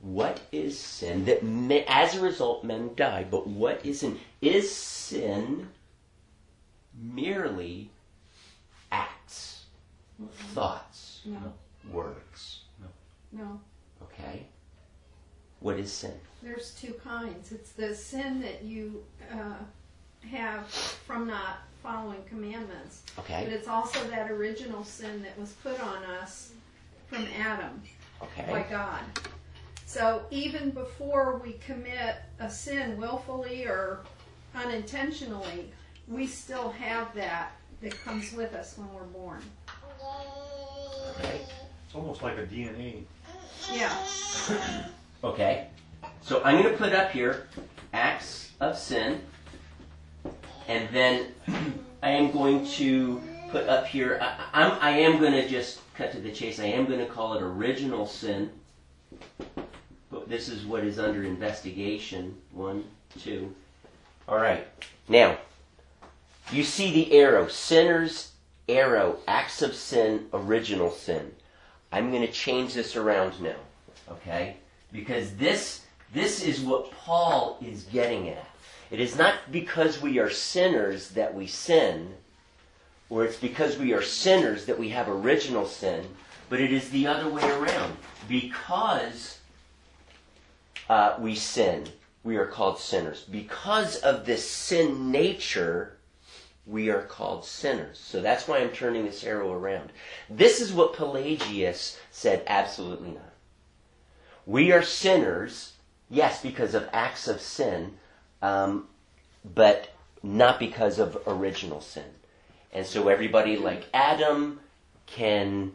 [0.00, 1.24] What is sin?
[1.24, 1.42] That
[1.88, 3.26] as a result, men die.
[3.28, 4.18] But what is sin?
[4.40, 5.68] Is sin
[7.00, 7.90] merely
[8.92, 9.64] acts,
[10.54, 11.52] thoughts, No.
[11.92, 12.62] words?
[13.32, 13.60] No.
[14.02, 14.46] Okay.
[15.60, 16.12] What is sin?
[16.42, 17.52] There's two kinds.
[17.52, 19.54] It's the sin that you uh,
[20.30, 23.02] have from not following commandments.
[23.18, 23.44] Okay.
[23.44, 26.52] But it's also that original sin that was put on us
[27.08, 27.82] from Adam
[28.20, 28.66] by Okay.
[28.70, 29.00] God.
[29.86, 34.00] So even before we commit a sin willfully or
[34.54, 35.70] unintentionally,
[36.06, 39.42] we still have that that comes with us when we're born.
[41.18, 41.40] Okay.
[41.86, 43.02] It's almost like a DNA.
[43.72, 43.96] Yeah.
[45.24, 45.66] Okay.
[46.20, 47.48] So I'm going to put up here
[47.92, 49.20] acts of sin.
[50.68, 51.32] And then
[52.04, 53.20] I am going to
[53.50, 56.60] put up here, I, I'm, I am going to just cut to the chase.
[56.60, 58.50] I am going to call it original sin.
[60.10, 62.36] But this is what is under investigation.
[62.52, 62.84] One,
[63.18, 63.52] two.
[64.28, 64.68] All right.
[65.08, 65.36] Now,
[66.52, 67.48] you see the arrow.
[67.48, 68.32] Sinner's
[68.68, 69.18] arrow.
[69.26, 71.32] Acts of sin, original sin.
[71.92, 73.56] I'm going to change this around now.
[74.10, 74.56] Okay?
[74.92, 78.46] Because this, this is what Paul is getting at.
[78.90, 82.14] It is not because we are sinners that we sin,
[83.10, 86.06] or it's because we are sinners that we have original sin,
[86.48, 87.96] but it is the other way around.
[88.28, 89.38] Because
[90.88, 91.86] uh, we sin,
[92.24, 93.24] we are called sinners.
[93.30, 95.97] Because of this sin nature,
[96.68, 97.98] we are called sinners.
[97.98, 99.90] So that's why I'm turning this arrow around.
[100.28, 103.32] This is what Pelagius said absolutely not.
[104.44, 105.72] We are sinners,
[106.10, 107.94] yes, because of acts of sin,
[108.42, 108.86] um,
[109.44, 109.90] but
[110.22, 112.04] not because of original sin.
[112.72, 114.60] And so everybody like Adam
[115.06, 115.72] can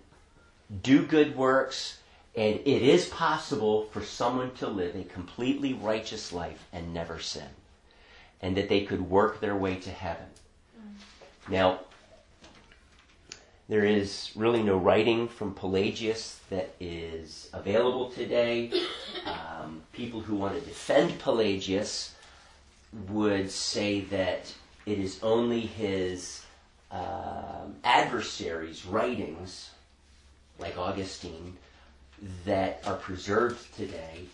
[0.81, 1.99] do good works,
[2.35, 7.49] and it is possible for someone to live a completely righteous life and never sin.
[8.41, 10.25] And that they could work their way to heaven.
[11.49, 11.81] Now,
[13.69, 18.71] there is really no writing from Pelagius that is available today.
[19.25, 22.13] Um, people who want to defend Pelagius
[23.09, 24.53] would say that
[24.85, 26.45] it is only his
[26.91, 29.71] um, adversaries' writings,
[30.59, 31.57] like Augustine,
[32.45, 34.25] that are preserved today.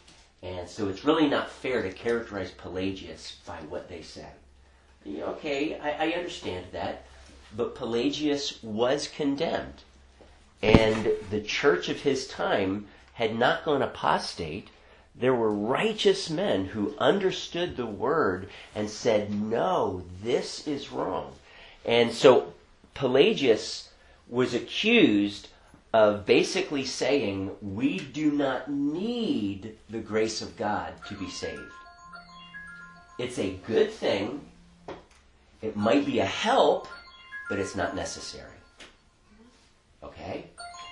[0.41, 4.34] And so it's really not fair to characterize Pelagius by what they said.
[5.18, 7.05] Okay, I, I understand that.
[7.55, 9.84] But Pelagius was condemned.
[10.62, 14.70] And the church of his time had not gone apostate.
[15.16, 21.34] There were righteous men who understood the word and said, no, this is wrong.
[21.86, 22.53] And so
[22.93, 23.89] Pelagius
[24.28, 25.47] was accused
[25.91, 31.72] of basically saying, we do not need the grace of God to be saved.
[33.18, 34.49] It's a good thing.
[35.62, 36.88] It might be a help,
[37.49, 38.51] but it's not necessary.
[40.03, 40.45] Okay?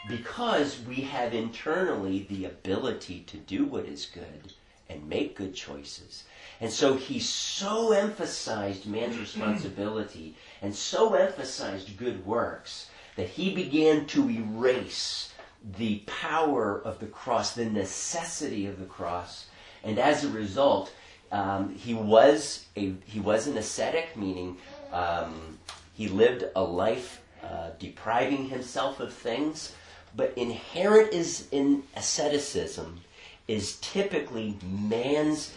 [0.10, 4.54] Because we have internally the ability to do what is good
[4.90, 6.24] and make good choices.
[6.60, 14.06] And so he so emphasized man's responsibility and so emphasized good works that he began
[14.08, 15.34] to erase
[15.78, 19.48] the power of the cross, the necessity of the cross.
[19.84, 20.94] And as a result,
[21.32, 24.58] um, he was a he was an ascetic, meaning
[24.92, 25.58] um,
[25.94, 29.74] he lived a life uh, depriving himself of things.
[30.16, 33.02] But inherent is in asceticism
[33.48, 35.54] is typically man's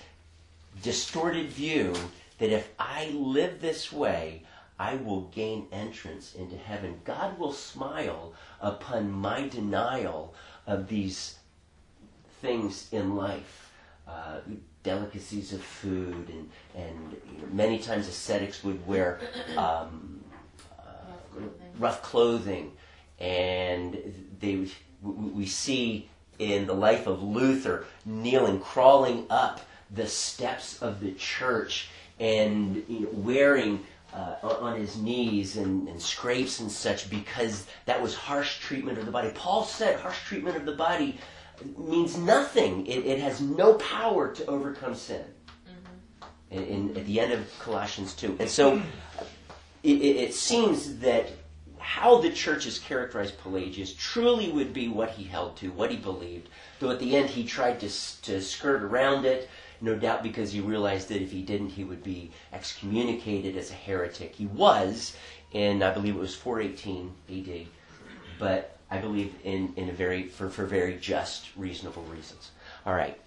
[0.82, 1.94] distorted view
[2.38, 4.42] that if I live this way,
[4.78, 7.00] I will gain entrance into heaven.
[7.04, 10.34] God will smile upon my denial
[10.66, 11.38] of these
[12.40, 13.72] things in life.
[14.08, 14.40] Uh,
[14.82, 19.20] delicacies of food, and, and you know, many times ascetics would wear
[19.56, 20.20] um,
[20.78, 21.42] uh,
[21.78, 22.72] rough clothing,
[23.18, 23.98] and
[24.40, 24.66] they
[25.02, 26.08] we see
[26.38, 29.60] in the life of Luther kneeling, crawling up
[29.90, 33.80] the steps of the church, and you know, wearing
[34.14, 39.06] uh, on his knees and, and scrapes and such because that was harsh treatment of
[39.06, 39.30] the body.
[39.34, 41.18] Paul said harsh treatment of the body
[41.78, 42.86] means nothing.
[42.86, 45.24] It, it has no power to overcome sin.
[45.66, 46.58] Mm-hmm.
[46.58, 48.36] In, in, at the end of Colossians 2.
[48.40, 48.82] And so
[49.82, 51.30] it, it, it seems that
[51.78, 55.96] how the church has characterized Pelagius truly would be what he held to, what he
[55.96, 56.48] believed.
[56.78, 57.88] Though at the end he tried to,
[58.22, 59.48] to skirt around it,
[59.80, 63.74] no doubt because he realized that if he didn't, he would be excommunicated as a
[63.74, 64.34] heretic.
[64.34, 65.16] He was
[65.52, 67.66] in, I believe it was 418 AD,
[68.38, 72.50] but I believe in, in a very, for, for very just, reasonable reasons.
[72.84, 73.18] All right.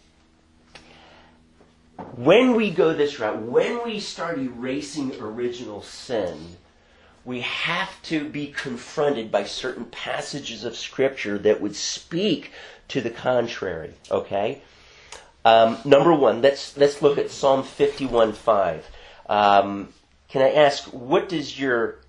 [2.16, 6.58] When we go this route, when we start erasing original sin,
[7.24, 12.52] we have to be confronted by certain passages of Scripture that would speak
[12.90, 13.94] to the contrary.
[14.12, 14.62] Okay?
[15.46, 18.90] Um, number one, let's let's look at Psalm fifty-one five.
[19.30, 19.94] Um,
[20.28, 22.00] can I ask what does your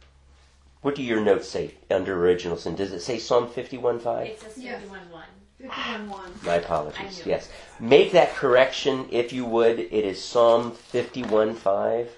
[0.84, 2.74] what do your notes say under original sin?
[2.74, 4.26] Does it say Psalm fifty-one five?
[4.26, 4.82] It says Yes.
[4.82, 5.22] 51 1.
[5.56, 6.32] 51 1.
[6.44, 7.22] My apologies.
[7.24, 7.48] Yes,
[7.80, 9.78] make that correction if you would.
[9.78, 12.10] It is Psalm fifty-one five.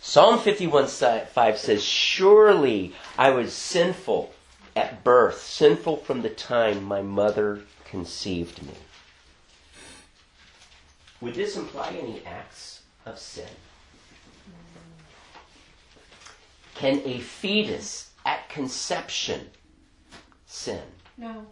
[0.00, 4.32] Psalm 51 si- 5 says, Surely I was sinful
[4.76, 8.74] at birth, sinful from the time my mother conceived me.
[11.24, 13.48] Would this imply any acts of sin?
[16.74, 19.48] Can a fetus at conception
[20.44, 20.82] sin?
[21.16, 21.46] No.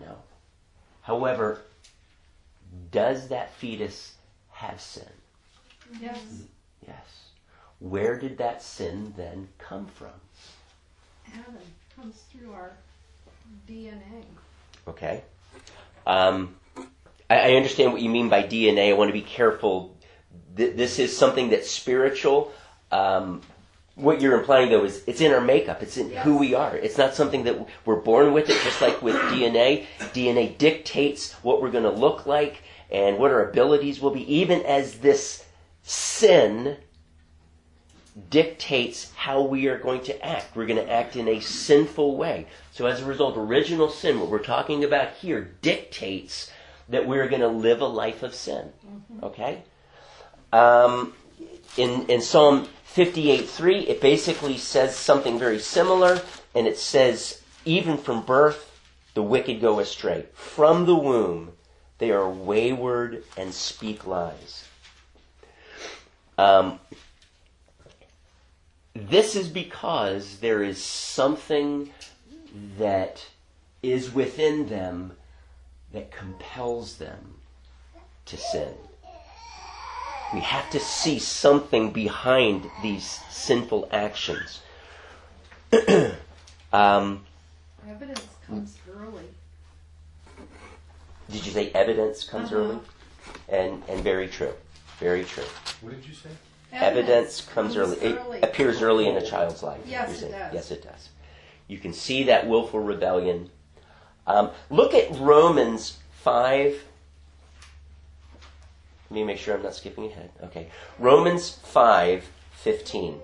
[0.00, 0.16] No.
[1.02, 1.60] However,
[2.90, 4.14] does that fetus
[4.52, 5.04] have sin?
[6.00, 6.18] Yes.
[6.86, 7.28] Yes.
[7.80, 10.18] Where did that sin then come from?
[11.30, 11.58] Adam
[11.94, 12.72] comes through our
[13.68, 14.24] DNA.
[14.88, 15.22] Okay.
[16.06, 16.56] Um,
[17.28, 18.90] I, I understand what you mean by DNA.
[18.90, 19.96] I want to be careful.
[20.56, 22.52] Th- this is something that's spiritual.
[22.90, 23.42] Um,
[23.96, 25.82] what you're implying though is it's in our makeup.
[25.82, 26.76] It's in who we are.
[26.76, 29.86] It's not something that we're born with it, just like with DNA.
[30.12, 34.62] DNA dictates what we're going to look like and what our abilities will be, even
[34.62, 35.44] as this
[35.82, 36.76] sin
[38.30, 40.54] dictates how we are going to act.
[40.54, 42.46] We're going to act in a sinful way.
[42.72, 46.50] So as a result, original sin, what we're talking about here, dictates
[46.88, 48.72] that we're going to live a life of sin.
[49.22, 49.62] Okay?
[50.52, 51.14] Um,
[51.76, 56.20] in, in Psalm 58.3, it basically says something very similar,
[56.54, 58.80] and it says, even from birth,
[59.14, 60.26] the wicked go astray.
[60.34, 61.52] From the womb,
[61.98, 64.68] they are wayward and speak lies.
[66.36, 66.80] Um,
[68.94, 71.90] this is because there is something
[72.78, 73.26] that
[73.82, 75.12] is within them
[75.94, 77.36] that compels them
[78.26, 78.74] to sin.
[80.34, 84.60] We have to see something behind these sinful actions.
[86.72, 87.24] um,
[87.88, 89.24] Evidence comes early.
[91.30, 92.60] did you say evidence comes Uh-huh.
[92.62, 92.78] early?
[93.48, 94.52] And and very true.
[94.98, 95.44] Very true.
[95.80, 96.30] What did you say?
[96.72, 97.96] Evidence comes early.
[98.18, 98.38] early.
[98.38, 99.80] It appears early in a child's life.
[99.86, 100.54] Yes, it does.
[100.54, 101.08] Yes, it does.
[101.68, 103.50] You can see that willful rebellion.
[104.26, 106.84] Um, look at Romans 5.
[109.10, 110.30] Let me make sure I'm not skipping ahead.
[110.42, 110.68] Okay.
[110.98, 112.28] Romans 5
[112.64, 113.20] 15.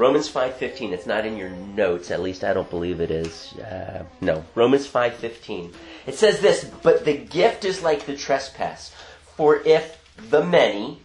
[0.00, 0.92] Romans 5:15.
[0.94, 2.10] It's not in your notes.
[2.10, 3.52] At least I don't believe it is.
[3.58, 4.44] Uh, no.
[4.54, 5.74] Romans 5:15.
[6.06, 8.92] It says this, "But the gift is like the trespass.
[9.36, 11.02] For if the many,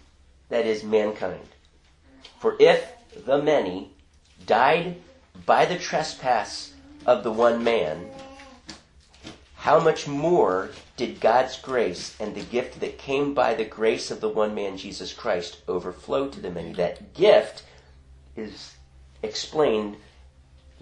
[0.47, 1.49] that is mankind,
[2.39, 2.93] for if
[3.26, 3.91] the many
[4.45, 4.95] died
[5.45, 6.72] by the trespass
[7.06, 8.10] of the one man,
[9.56, 14.22] how much more did God's grace and the gift that came by the grace of
[14.22, 16.74] the one man, Jesus Christ, overflow to the many?
[16.74, 17.64] That gift
[18.36, 18.76] is
[19.24, 19.97] explained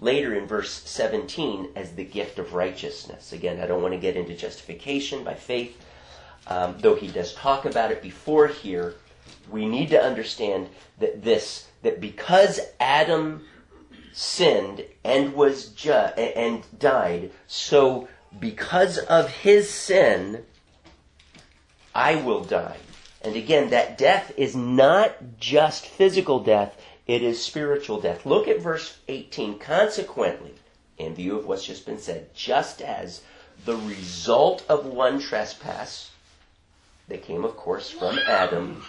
[0.00, 3.32] later in verse 17 as the gift of righteousness.
[3.32, 5.80] Again, I don't want to get into justification by faith,
[6.46, 8.96] um, though he does talk about it before here.
[9.50, 10.68] We need to understand
[10.98, 13.44] that this, that because Adam
[14.14, 18.08] sinned and was ju- and died, so
[18.38, 20.44] because of his sin,
[21.94, 22.78] I will die.
[23.20, 28.24] And again, that death is not just physical death, it is spiritual death.
[28.24, 29.58] Look at verse 18.
[29.58, 30.54] Consequently,
[30.96, 33.22] in view of what's just been said, just as
[33.64, 36.10] the result of one trespass,
[37.08, 38.82] that came, of course, from Adam,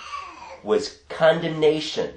[0.64, 2.14] was condemnation,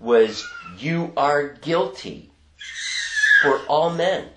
[0.00, 0.44] was
[0.78, 2.30] you are guilty
[3.42, 4.28] for all men.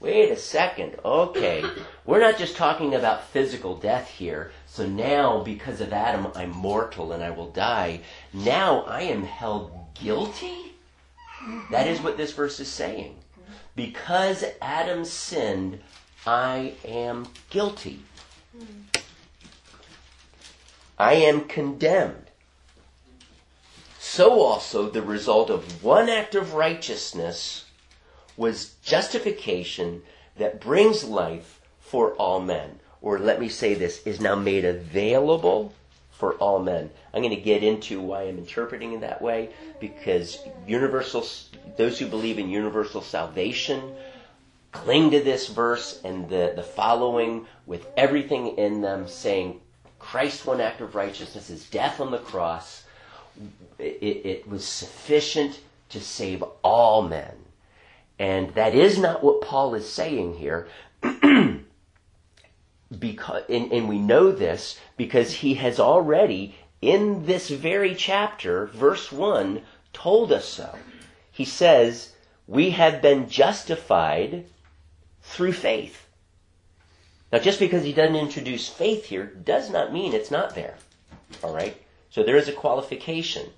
[0.00, 0.96] Wait a second.
[1.04, 1.62] Okay.
[2.06, 4.50] We're not just talking about physical death here.
[4.66, 8.00] So now, because of Adam, I'm mortal and I will die.
[8.32, 10.72] Now I am held guilty?
[11.70, 13.16] That is what this verse is saying.
[13.76, 15.80] Because Adam sinned,
[16.26, 18.00] I am guilty.
[20.98, 22.29] I am condemned.
[24.02, 27.66] So also the result of one act of righteousness
[28.34, 30.00] was justification
[30.38, 32.80] that brings life for all men.
[33.02, 35.74] Or let me say this, is now made available
[36.10, 36.88] for all men.
[37.12, 41.26] I'm going to get into why I'm interpreting it that way because universal,
[41.76, 43.94] those who believe in universal salvation
[44.72, 49.60] cling to this verse and the, the following with everything in them saying
[49.98, 52.84] Christ's one act of righteousness, is death on the cross,
[53.80, 55.60] it, it was sufficient
[55.90, 57.34] to save all men.
[58.18, 60.68] And that is not what Paul is saying here.
[62.98, 69.10] because, and, and we know this because he has already, in this very chapter, verse
[69.10, 69.62] 1,
[69.92, 70.76] told us so.
[71.30, 72.12] He says,
[72.46, 74.44] We have been justified
[75.22, 76.06] through faith.
[77.32, 80.74] Now, just because he doesn't introduce faith here does not mean it's not there.
[81.42, 81.80] All right?
[82.10, 83.50] So there is a qualification.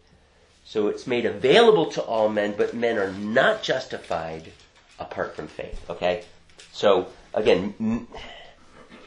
[0.65, 4.53] So it's made available to all men, but men are not justified
[4.99, 5.89] apart from faith.
[5.91, 6.25] Okay?
[6.73, 8.07] So again,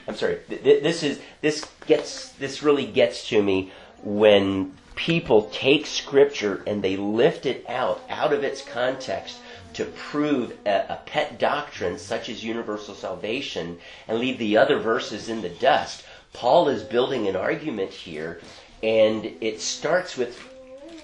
[0.08, 0.40] I'm sorry.
[0.50, 3.72] th- th- This is this gets this really gets to me
[4.04, 9.38] when people take scripture and they lift it out out of its context
[9.74, 13.78] to prove a, a pet doctrine such as universal salvation
[14.08, 16.04] and leave the other verses in the dust.
[16.34, 18.40] Paul is building an argument here,
[18.84, 20.38] and it starts with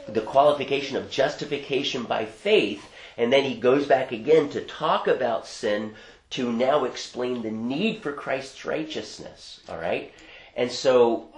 [0.07, 2.83] the qualification of justification by faith,
[3.17, 5.93] and then he goes back again to talk about sin
[6.31, 9.59] to now explain the need for Christ's righteousness.
[9.69, 10.13] All right?
[10.55, 11.29] And so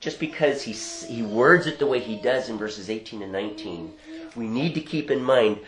[0.00, 3.94] just because he, he words it the way he does in verses 18 and 19,
[4.36, 5.58] we need to keep in mind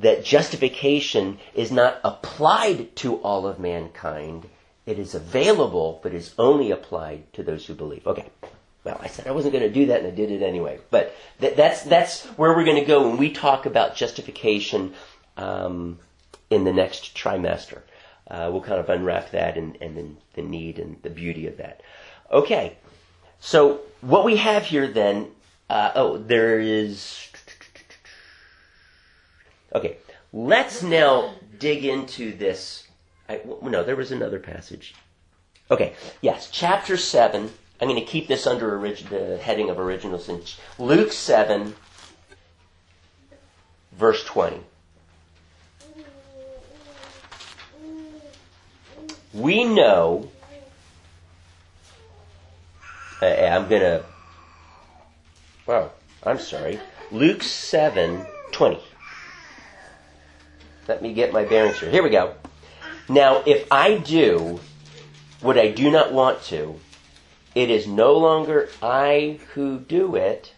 [0.00, 4.48] that justification is not applied to all of mankind.
[4.84, 8.06] It is available, but is only applied to those who believe.
[8.06, 8.26] Okay.
[8.86, 10.78] Well, I said I wasn't going to do that, and I did it anyway.
[10.92, 14.94] But th- that's that's where we're going to go when we talk about justification
[15.36, 15.98] um,
[16.50, 17.80] in the next trimester.
[18.30, 21.56] Uh, we'll kind of unwrap that and, and then the need and the beauty of
[21.56, 21.82] that.
[22.30, 22.76] Okay.
[23.40, 25.32] So what we have here then,
[25.68, 27.28] uh, oh, there is.
[29.74, 29.96] Okay,
[30.32, 32.86] let's now dig into this.
[33.28, 34.94] I, no, there was another passage.
[35.72, 37.50] Okay, yes, chapter 7.
[37.80, 40.42] I'm going to keep this under the heading of original sin.
[40.78, 41.74] Luke 7,
[43.92, 44.60] verse 20.
[49.34, 50.30] We know.
[53.20, 54.04] Uh, I'm going to.
[55.66, 55.90] Wow,
[56.24, 56.80] I'm sorry.
[57.10, 58.80] Luke 7, 20.
[60.88, 61.90] Let me get my bearings here.
[61.90, 62.34] Here we go.
[63.08, 64.60] Now, if I do
[65.40, 66.80] what I do not want to,
[67.56, 70.52] it is no longer I who do it,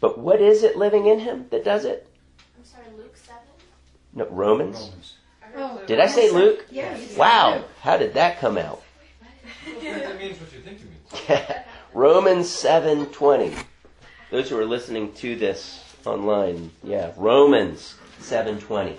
[0.00, 2.08] but what is it living in him that does it?
[2.56, 3.38] I'm sorry, Luke 7?
[4.14, 4.78] No, Romans?
[4.78, 5.12] Romans.
[5.58, 6.66] Oh, Did I say Luke?
[6.70, 6.96] Yeah.
[6.96, 8.82] you said Wow, how did that come out?
[9.82, 11.50] that means what you think it means.
[11.94, 13.56] Romans 7:20.
[14.30, 18.96] Those who are listening to this online, yeah, Romans 7:20.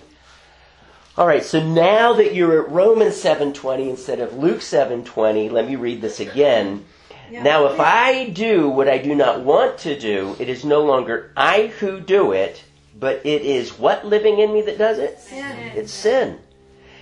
[1.18, 5.76] All right, so now that you're at Romans 7:20 instead of Luke 7:20, let me
[5.76, 6.86] read this again.
[7.32, 7.42] Yeah.
[7.42, 11.32] Now if I do what I do not want to do, it is no longer
[11.36, 12.62] I who do it,
[13.00, 15.20] but it is what living in me that does it?
[15.20, 15.58] Sin.
[15.76, 16.38] It's sin.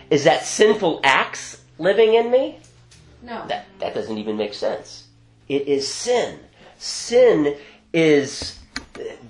[0.10, 2.60] Is that sinful acts living in me?
[3.22, 3.46] No.
[3.50, 5.08] That, that doesn't even make sense.
[5.50, 6.40] It is sin.
[6.78, 7.58] Sin
[7.92, 8.60] is,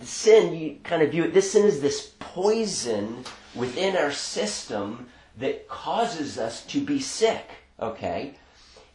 [0.01, 3.25] sin, you kind of view it, this sin is this poison
[3.55, 7.45] within our system that causes us to be sick,
[7.79, 8.35] okay?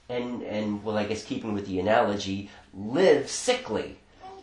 [0.09, 3.99] And, and well, I guess keeping with the analogy, live sickly.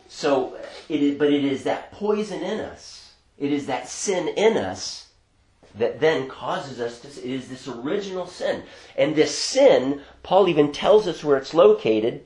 [0.08, 0.58] So,
[0.88, 3.14] it is, but it is that poison in us.
[3.38, 5.08] It is that sin in us
[5.76, 8.64] that then causes us to, it is this original sin.
[8.96, 12.26] And this sin, Paul even tells us where it's located.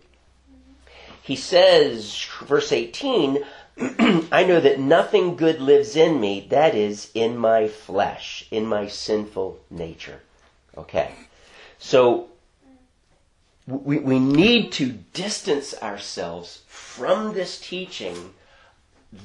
[1.22, 3.44] He says, verse 18,
[4.32, 8.88] I know that nothing good lives in me, that is, in my flesh, in my
[8.88, 10.20] sinful nature.
[10.78, 11.12] Okay.
[11.80, 12.30] So,
[13.66, 18.34] we, we need to distance ourselves from this teaching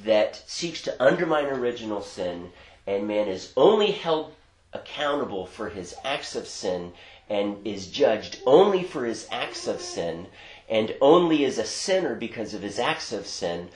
[0.03, 2.51] that seeks to undermine original sin,
[2.87, 4.33] and man is only held
[4.73, 6.93] accountable for his acts of sin
[7.29, 10.27] and is judged only for his acts of sin
[10.69, 13.69] and only is a sinner because of his acts of sin.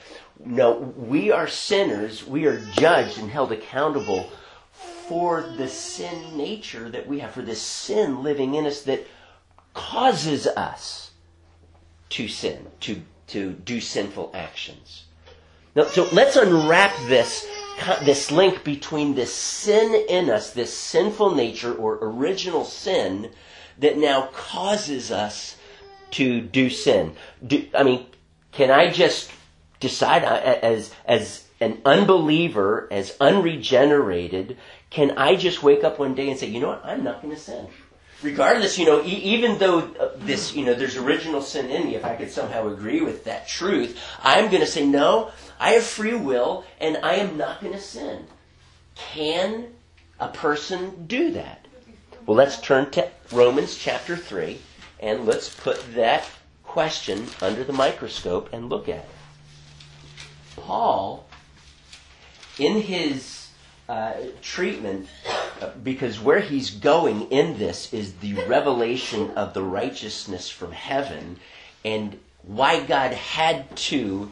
[0.44, 2.26] No, we are sinners.
[2.26, 4.30] We are judged and held accountable
[4.72, 9.06] for the sin nature that we have, for this sin living in us that
[9.74, 11.10] causes us
[12.10, 15.04] to sin, to, to do sinful actions.
[15.74, 17.46] Now, so let's unwrap this,
[18.02, 23.30] this link between this sin in us, this sinful nature or original sin
[23.78, 25.56] that now causes us
[26.12, 27.14] to do sin.
[27.46, 28.06] Do, I mean,
[28.50, 29.30] can I just
[29.82, 34.56] decide uh, as, as an unbeliever, as unregenerated,
[34.90, 37.34] can I just wake up one day and say, you know what, I'm not going
[37.34, 37.68] to sin?
[38.22, 41.94] regardless, you know, e- even though uh, this, you know, there's original sin in me,
[41.96, 45.84] if I could somehow agree with that truth, I'm going to say, no, I have
[45.84, 48.24] free will and I am not going to sin.
[48.94, 49.68] Can
[50.20, 51.66] a person do that?
[52.26, 54.58] Well, let's turn to Romans chapter 3
[55.00, 56.24] and let's put that
[56.62, 59.08] question under the microscope and look at it.
[60.56, 61.26] Paul,
[62.58, 63.48] in his
[63.88, 65.08] uh, treatment,
[65.82, 71.38] because where he's going in this is the revelation of the righteousness from heaven
[71.84, 74.30] and why God had to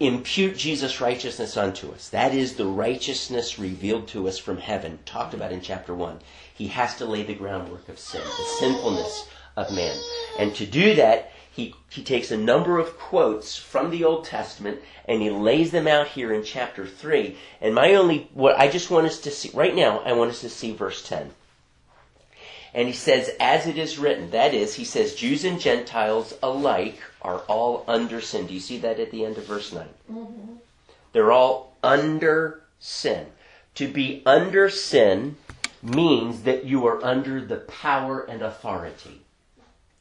[0.00, 2.08] impute Jesus' righteousness unto us.
[2.08, 6.18] That is the righteousness revealed to us from heaven, talked about in chapter 1.
[6.54, 9.96] He has to lay the groundwork of sin, the sinfulness of man.
[10.38, 14.80] And to do that, he, he takes a number of quotes from the Old Testament
[15.06, 17.36] and he lays them out here in chapter 3.
[17.60, 20.40] And my only, what I just want us to see, right now, I want us
[20.40, 21.30] to see verse 10.
[22.74, 27.00] And he says, as it is written, that is, he says, Jews and Gentiles alike
[27.22, 28.48] are all under sin.
[28.48, 29.86] Do you see that at the end of verse 9?
[30.10, 30.54] Mm-hmm.
[31.12, 33.28] They're all under sin.
[33.76, 35.36] To be under sin
[35.84, 39.23] means that you are under the power and authority.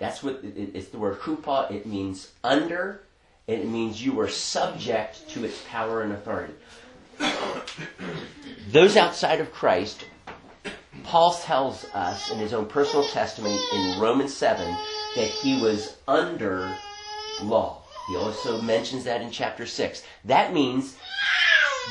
[0.04, 1.72] That's what it, it's the word hupa.
[1.72, 3.04] It means under.
[3.48, 6.56] It means you are subject to its power and authority.
[8.70, 10.04] Those outside of Christ,
[11.06, 14.76] Paul tells us in his own personal testimony in Romans 7
[15.16, 16.76] that he was under
[17.42, 17.84] law.
[18.10, 20.04] He also mentions that in chapter 6.
[20.26, 20.98] That means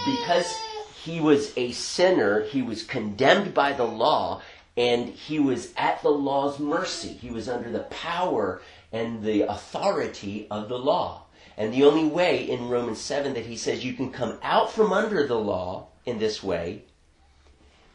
[0.04, 0.54] because
[1.02, 4.42] he was a sinner, he was condemned by the law,
[4.76, 7.08] and he was at the law's mercy.
[7.08, 8.62] He was under the power
[8.92, 11.24] and the authority of the law.
[11.56, 14.92] And the only way in Romans 7 that he says you can come out from
[14.92, 16.84] under the law in this way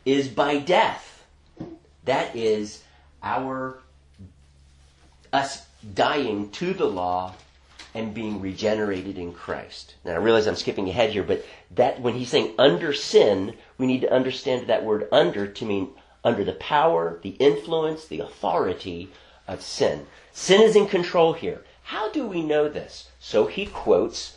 [0.06, 1.26] is by death.
[2.06, 2.84] That is
[3.24, 3.80] our
[5.34, 7.34] us dying to the law
[7.94, 9.96] and being regenerated in Christ.
[10.06, 13.88] Now I realize I'm skipping ahead here, but that when he's saying under sin, we
[13.88, 15.90] need to understand that word under to mean
[16.28, 19.10] under the power, the influence, the authority
[19.48, 20.06] of sin.
[20.34, 21.64] Sin is in control here.
[21.84, 23.10] How do we know this?
[23.18, 24.36] So he quotes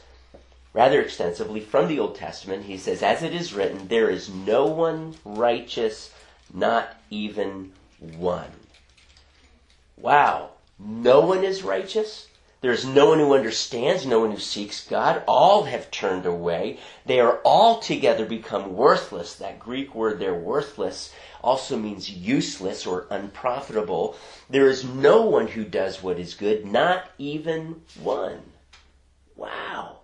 [0.72, 2.66] rather extensively from the Old Testament.
[2.66, 6.14] He says, As it is written, there is no one righteous,
[6.54, 8.52] not even one.
[9.96, 10.50] Wow.
[10.78, 12.28] No one is righteous?
[12.60, 15.22] There is no one who understands, no one who seeks God.
[15.26, 16.78] All have turned away.
[17.06, 19.34] They are altogether become worthless.
[19.36, 24.14] That Greek word there, worthless, also means useless or unprofitable.
[24.50, 28.42] There is no one who does what is good, not even one.
[29.36, 30.00] Wow.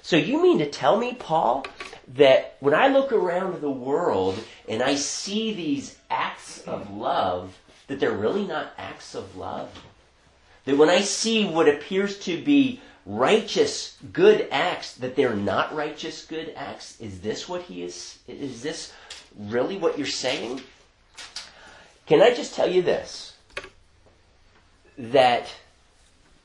[0.00, 1.66] So you mean to tell me, Paul,
[2.14, 7.58] that when I look around the world and I see these acts of love,
[7.88, 9.68] that they're really not acts of love?
[10.68, 16.26] That when I see what appears to be righteous good acts, that they're not righteous
[16.26, 17.00] good acts?
[17.00, 18.18] Is this what he is?
[18.28, 18.92] Is this
[19.34, 20.60] really what you're saying?
[22.04, 23.34] Can I just tell you this?
[24.98, 25.50] That,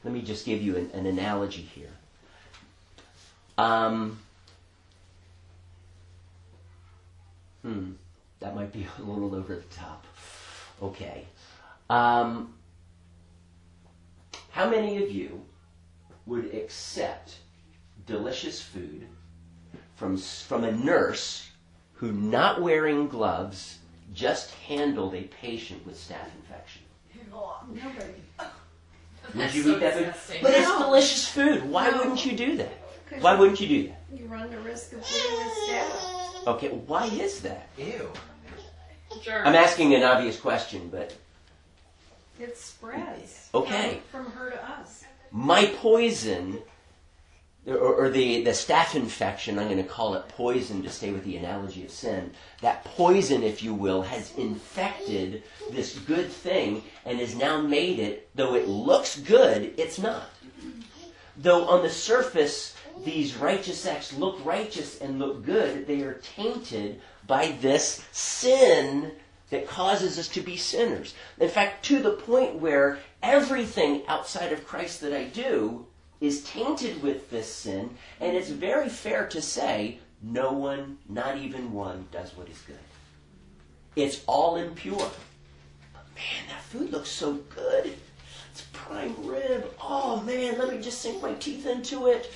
[0.06, 1.92] let me just give you an, an analogy here.
[3.58, 4.20] Um,
[7.62, 7.92] hmm,
[8.40, 10.06] that might be a little over the top.
[10.82, 11.26] Okay.
[11.90, 12.54] Um,
[14.54, 15.44] how many of you
[16.28, 17.38] would accept
[18.06, 19.08] delicious food
[19.96, 21.50] from, from a nurse
[21.94, 23.80] who, not wearing gloves,
[24.14, 26.84] just handled a patient with staph infection?
[27.32, 28.14] Nobody.
[29.34, 30.38] Would you so eat that food?
[30.44, 30.84] But it's No.
[30.86, 31.68] delicious food.
[31.68, 31.98] Why No.
[31.98, 32.78] wouldn't you do that?
[33.22, 34.02] Why wouldn't you do that?
[34.16, 36.48] You run the risk of getting a staph.
[36.48, 37.70] Okay, why is that?
[37.80, 38.12] Ew.
[39.24, 39.48] Sure.
[39.48, 41.16] I'm asking an obvious question, but
[42.44, 43.50] It spreads.
[43.56, 44.02] Okay.
[44.12, 45.06] From, her to us.
[45.32, 46.60] my poison,
[47.66, 51.24] or, or the, the staph infection, I'm going to call it poison to stay with
[51.24, 57.18] the analogy of sin, that poison, if you will, has infected this good thing and
[57.20, 60.30] has now made it, though it looks good, it's not.
[61.38, 62.76] Though on the surface,
[63.06, 69.14] these righteous acts look righteous and look good, they are tainted by this sin
[69.54, 71.14] that causes us to be sinners.
[71.40, 75.86] In fact, to the point where everything outside of Christ that I do
[76.20, 81.72] is tainted with this sin, and it's very fair to say no one, not even
[81.72, 82.80] one, does what is good.
[83.96, 85.12] It's all impure.
[85.94, 87.94] But man, that food looks so good.
[88.52, 89.72] It's prime rib.
[89.80, 92.32] Oh man, let me just sink my teeth into it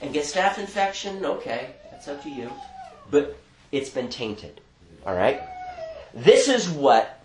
[0.00, 1.26] and get staph infection.
[1.26, 2.50] Okay, that's up to you.
[3.10, 3.36] But
[3.70, 4.62] it's been tainted.
[5.04, 5.42] All right.
[6.14, 7.20] This is what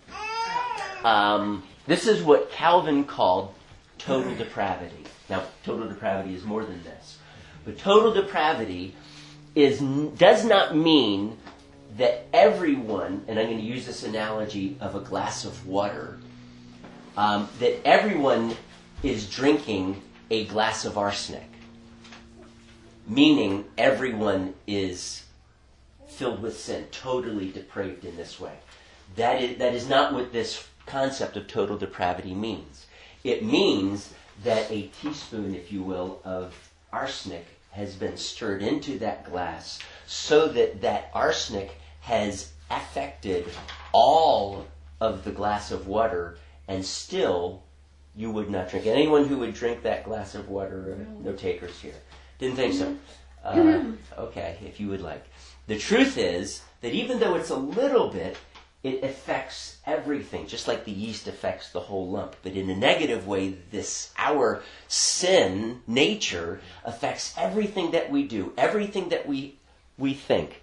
[1.04, 3.54] um, this is what Calvin called
[3.98, 5.04] total depravity.
[5.28, 7.18] Now, total depravity is more than this,
[7.64, 8.96] but total depravity
[9.54, 9.80] is
[10.18, 11.38] does not mean
[11.98, 16.18] that everyone, and I'm going to use this analogy of a glass of water,
[17.16, 18.56] um, that everyone
[19.02, 21.48] is drinking a glass of arsenic,
[23.06, 25.24] meaning everyone is
[26.08, 28.52] filled with sin, totally depraved in this way.
[29.16, 32.86] That is, that is not what this concept of total depravity means.
[33.24, 34.12] It means
[34.44, 36.54] that a teaspoon, if you will, of
[36.92, 43.46] arsenic has been stirred into that glass so that that arsenic has affected
[43.92, 44.66] all
[45.00, 46.38] of the glass of water
[46.68, 47.62] and still
[48.16, 48.86] you would not drink.
[48.86, 48.90] it.
[48.90, 51.94] Anyone who would drink that glass of water, uh, no takers here.
[52.38, 52.96] Didn't think so.
[53.44, 53.82] Uh,
[54.18, 55.24] okay, if you would like.
[55.66, 58.36] The truth is that even though it's a little bit,
[58.82, 62.36] it affects everything, just like the yeast affects the whole lump.
[62.42, 69.10] But in a negative way, this, our sin nature affects everything that we do, everything
[69.10, 69.56] that we,
[69.98, 70.62] we think.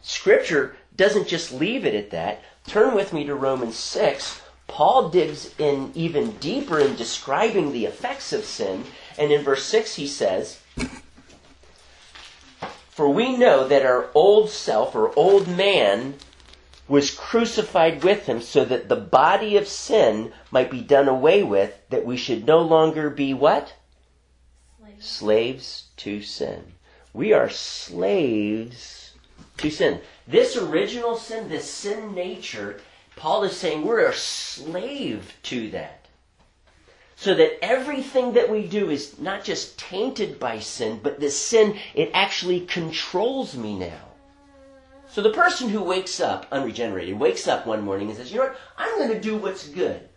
[0.00, 2.42] Scripture doesn't just leave it at that.
[2.66, 4.40] Turn with me to Romans 6.
[4.68, 8.84] Paul digs in even deeper in describing the effects of sin.
[9.18, 10.60] And in verse 6, he says,
[12.90, 16.14] For we know that our old self or old man
[16.90, 21.72] was crucified with him so that the body of sin might be done away with,
[21.88, 23.72] that we should no longer be what?
[24.98, 25.06] Slaves.
[25.06, 26.72] Slaves to sin.
[27.14, 29.12] We are slaves
[29.58, 30.00] to sin.
[30.26, 32.80] This original sin, this sin nature,
[33.14, 36.06] Paul is saying we're a slave to that.
[37.14, 41.78] So that everything that we do is not just tainted by sin, but the sin,
[41.94, 44.09] it actually controls me now.
[45.10, 48.44] So the person who wakes up unregenerated, wakes up one morning and says, you know
[48.44, 50.08] what, I'm going to do what's good.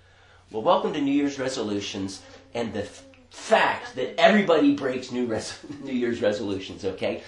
[0.51, 2.21] Well, welcome to New Year's resolutions
[2.53, 7.23] and the f- fact that everybody breaks New, res- New Year's resolutions, okay?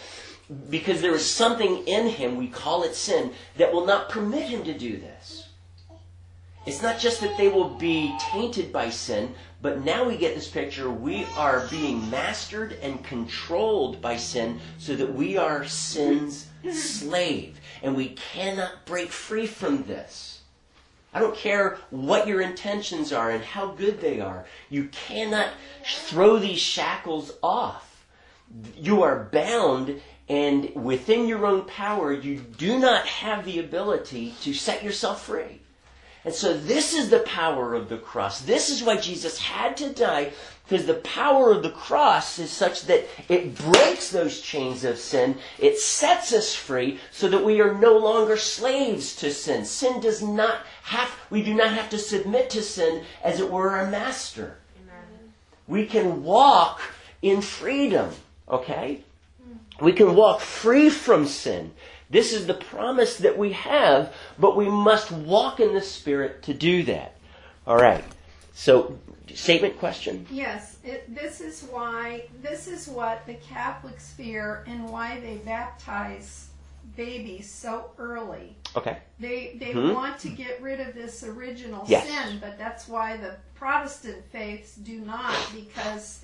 [0.69, 4.63] Because there is something in him, we call it sin, that will not permit him
[4.65, 5.49] to do this.
[6.67, 10.47] It's not just that they will be tainted by sin, but now we get this
[10.47, 10.91] picture.
[10.91, 17.59] We are being mastered and controlled by sin so that we are sin's slave.
[17.83, 20.41] And we cannot break free from this.
[21.13, 24.45] I don't care what your intentions are and how good they are.
[24.69, 25.49] You cannot
[25.85, 28.05] throw these shackles off.
[28.75, 34.53] You are bound, and within your own power, you do not have the ability to
[34.53, 35.61] set yourself free.
[36.25, 38.41] And so this is the power of the cross.
[38.41, 40.31] This is why Jesus had to die,
[40.67, 45.37] because the power of the cross is such that it breaks those chains of sin.
[45.59, 49.65] It sets us free so that we are no longer slaves to sin.
[49.65, 53.79] Sin does not have, we do not have to submit to sin as it were
[53.79, 54.57] a master.
[54.81, 55.33] Amen.
[55.67, 56.81] We can walk
[57.21, 58.09] in freedom,
[58.49, 59.03] okay?
[59.79, 61.73] We can walk free from sin.
[62.09, 66.53] This is the promise that we have, but we must walk in the Spirit to
[66.53, 67.15] do that.
[67.67, 68.03] All right.
[68.57, 68.97] So,
[69.33, 70.25] statement question?
[70.31, 76.47] Yes, it, this is why, this is what the Catholics fear and why they baptize
[76.95, 78.55] babies so early.
[78.77, 78.97] Okay.
[79.19, 79.91] They, they Hmm?
[79.93, 82.07] want to get rid of this original Yes.
[82.07, 86.23] sin, but that's why the Protestant faiths do not, because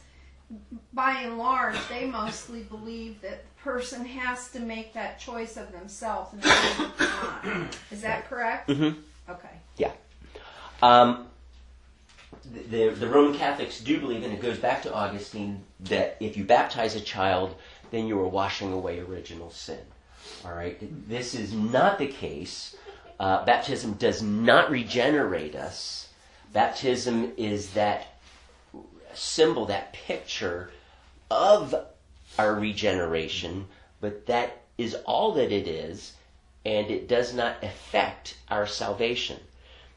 [0.93, 5.69] by and large, they mostly believe that the person has to make that choice of
[5.73, 7.75] themselves and they not.
[7.91, 8.69] Is that correct?
[8.69, 8.99] Mm-hmm.
[9.29, 9.49] Okay.
[9.77, 9.91] Yeah.
[10.81, 11.27] Um,
[12.43, 16.43] the, the Roman Catholics do believe, and it goes back to Augustine, that if you
[16.43, 17.55] baptize a child,
[17.91, 19.79] then you are washing away original sin.
[20.45, 20.77] All right?
[21.07, 22.75] This is not the case.
[23.19, 26.09] Uh, baptism does not regenerate us.
[26.53, 28.07] Baptism is that
[29.13, 30.71] symbol, that picture
[31.29, 31.75] of
[32.39, 33.67] our regeneration,
[33.99, 36.13] but that is all that it is,
[36.65, 39.39] and it does not affect our salvation.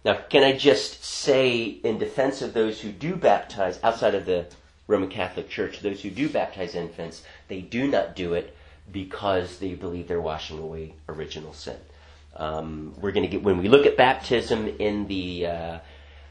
[0.05, 4.47] Now, can I just say, in defense of those who do baptize outside of the
[4.87, 8.55] Roman Catholic Church, those who do baptize infants, they do not do it
[8.93, 11.77] because they believe they're washing away original sin.
[12.37, 15.79] Um, we're going to get when we look at baptism in the uh,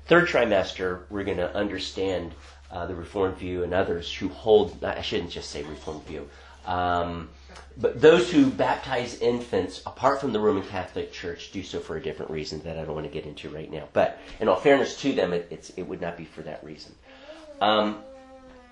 [0.05, 2.33] third trimester, we're going to understand
[2.69, 4.83] uh, the Reformed view and others who hold.
[4.83, 6.29] I shouldn't just say Reformed view.
[6.65, 7.29] Um,
[7.77, 12.01] but those who baptize infants, apart from the Roman Catholic Church, do so for a
[12.01, 13.87] different reason that I don't want to get into right now.
[13.93, 16.93] But in all fairness to them, it, it's, it would not be for that reason.
[17.61, 18.03] Um,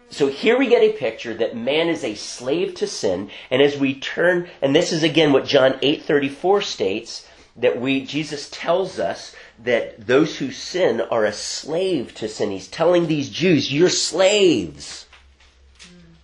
[0.10, 3.78] so here we get a picture that man is a slave to sin, and as
[3.78, 7.26] we turn, and this is again what John eight thirty four states
[7.56, 12.52] that we Jesus tells us that those who sin are a slave to sin.
[12.52, 15.06] He's telling these Jews, "You're slaves."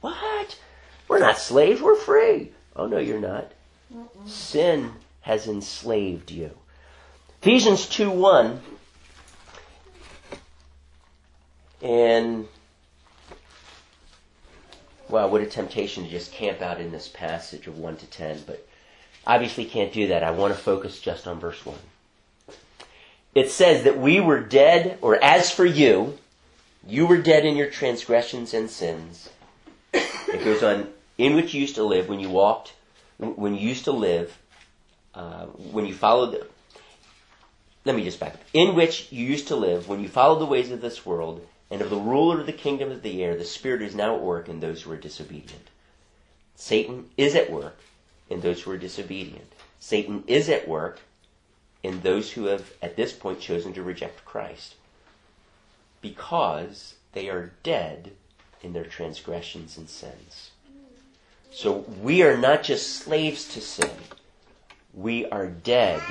[0.01, 0.59] What?
[1.07, 1.81] We're not slaves.
[1.81, 2.51] We're free.
[2.75, 3.51] Oh no, you're not.
[4.25, 4.91] Sin
[5.21, 6.51] has enslaved you.
[7.41, 8.61] Ephesians two one.
[11.81, 12.47] And
[15.09, 18.43] wow, what a temptation to just camp out in this passage of 1 to 10,
[18.47, 18.67] but
[19.25, 20.23] obviously can't do that.
[20.23, 21.77] I want to focus just on verse 1.
[23.35, 26.17] It says that we were dead, or as for you,
[26.87, 29.29] you were dead in your transgressions and sins.
[29.93, 32.73] It goes on, in which you used to live when you walked,
[33.17, 34.37] when you used to live,
[35.13, 36.47] uh, when you followed, the,
[37.85, 38.41] let me just back up.
[38.53, 41.81] In which you used to live when you followed the ways of this world and
[41.81, 44.47] of the ruler of the kingdom of the air, the Spirit is now at work
[44.47, 45.69] in those who are disobedient.
[46.55, 47.79] Satan is at work
[48.29, 49.51] in those who are disobedient.
[49.79, 50.99] Satan is at work
[51.83, 54.75] in those who have, at this point, chosen to reject Christ.
[56.01, 58.11] Because they are dead
[58.61, 60.51] in their transgressions and sins.
[61.57, 63.89] So we are not just slaves to sin,
[64.93, 66.03] we are dead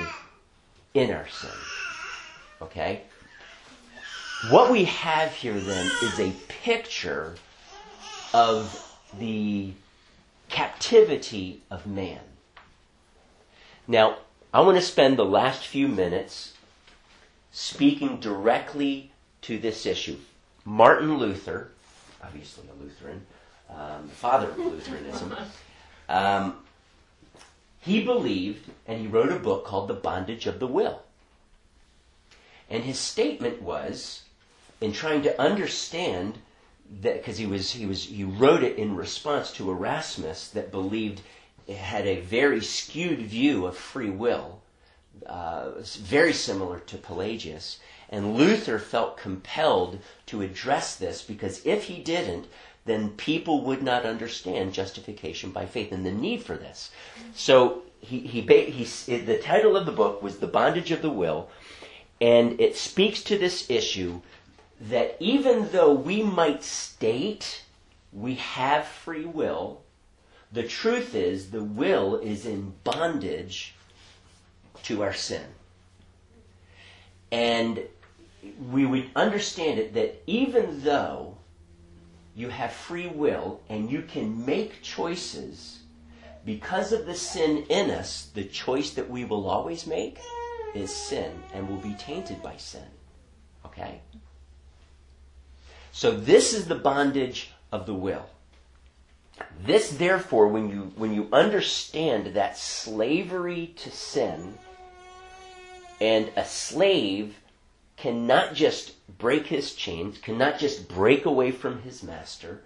[0.93, 1.49] in our sin.
[2.61, 3.03] Okay?
[4.49, 7.35] what we have here then is a picture
[8.33, 9.71] of the
[10.49, 12.19] captivity of man.
[13.87, 14.17] Now,
[14.53, 16.55] I want to spend the last few minutes
[17.53, 20.17] speaking directly to this issue.
[20.65, 21.71] Martin Luther,
[22.21, 23.25] obviously a Lutheran,
[23.69, 25.35] um, the father of Lutheranism,
[26.09, 26.57] um,
[27.79, 31.01] he believed and he wrote a book called The Bondage of the Will.
[32.69, 34.23] And his statement was,
[34.81, 36.37] in trying to understand
[37.01, 41.21] that, because he was he was he wrote it in response to Erasmus that believed
[41.75, 44.61] had a very skewed view of free will,
[45.25, 47.79] uh, very similar to Pelagius.
[48.09, 52.47] And Luther felt compelled to address this because if he didn't,
[52.87, 56.89] then people would not understand justification by faith and the need for this.
[57.35, 61.49] So he, he, he, the title of the book was The Bondage of the Will,
[62.19, 64.21] and it speaks to this issue
[64.79, 67.63] that even though we might state
[68.13, 69.81] we have free will,
[70.51, 73.75] the truth is the will is in bondage
[74.83, 75.43] to our sin.
[77.31, 77.81] And
[78.71, 81.36] we would understand it that even though
[82.37, 85.79] you have free will and you can make choices,
[86.45, 90.19] because of the sin in us, the choice that we will always make
[90.75, 92.85] is sin and will be tainted by sin.
[93.65, 94.01] Okay?
[95.91, 98.29] So this is the bondage of the will.
[99.65, 104.59] This, therefore, when you, when you understand that slavery to sin,
[105.99, 107.35] and a slave
[107.97, 112.61] cannot just break his chains, cannot just break away from his master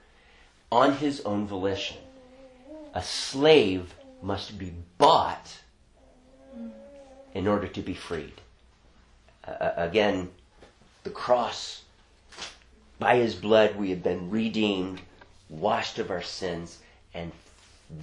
[0.72, 1.98] on his own volition.
[2.94, 5.60] A slave must be bought
[7.34, 8.34] in order to be freed.
[9.48, 10.30] Uh, again,
[11.04, 11.84] the cross,
[13.00, 15.02] by his blood we have been redeemed,
[15.50, 16.80] washed of our sins,
[17.14, 17.32] and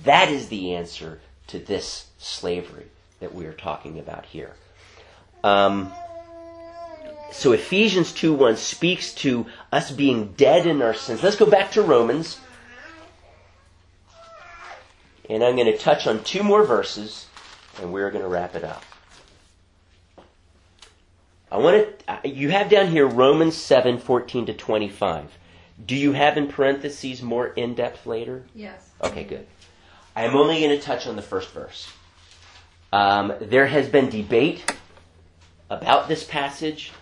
[0.05, 2.87] that is the answer to this slavery
[3.21, 4.55] that we are talking about here.
[5.45, 5.93] Um,
[7.31, 11.23] so Ephesians 2 1 speaks to us being dead in our sins.
[11.23, 12.41] Let's go back to Romans.
[15.29, 17.27] And I'm going to touch on two more verses,
[17.81, 18.83] and we're going to wrap it up.
[21.51, 25.39] I want to, you have down here Romans 7 14 to 25.
[25.85, 28.45] Do you have in parentheses more in depth later?
[28.55, 28.91] Yes.
[29.03, 29.47] Okay, good.
[30.17, 31.89] I'm only going to touch on the first verse.
[32.93, 34.75] Um, there has been debate
[35.71, 36.93] about this passage.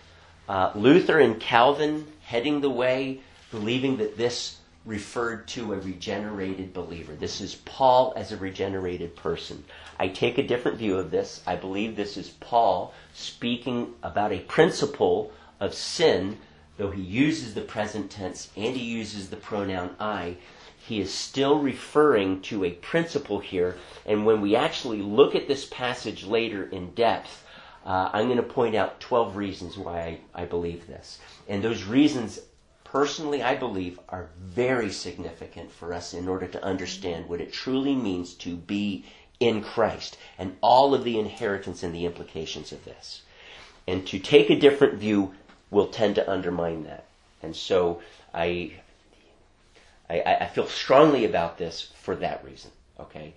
[0.47, 3.19] Uh, Luther and Calvin heading the way,
[3.51, 7.13] believing that this referred to a regenerated believer.
[7.13, 9.65] This is Paul as a regenerated person.
[9.99, 11.41] I take a different view of this.
[11.45, 16.37] I believe this is Paul speaking about a principle of sin,
[16.77, 20.37] though he uses the present tense and he uses the pronoun I.
[20.77, 23.75] He is still referring to a principle here,
[24.05, 27.43] and when we actually look at this passage later in depth,
[27.87, 31.19] uh, I'm going to point out 12 reasons why I, I believe this.
[31.47, 32.41] And those reasons
[32.83, 37.95] personally, I believe, are very significant for us in order to understand what it truly
[37.95, 39.05] means to be
[39.39, 43.21] in Christ and all of the inheritance and the implications of this.
[43.87, 45.33] And to take a different view
[45.71, 47.05] will tend to undermine that.
[47.41, 48.01] And so
[48.33, 48.73] I,
[50.09, 52.71] I, I feel strongly about this for that reason.
[52.99, 53.33] Okay?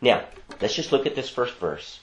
[0.00, 0.24] Now,
[0.60, 2.00] let's just look at this first verse.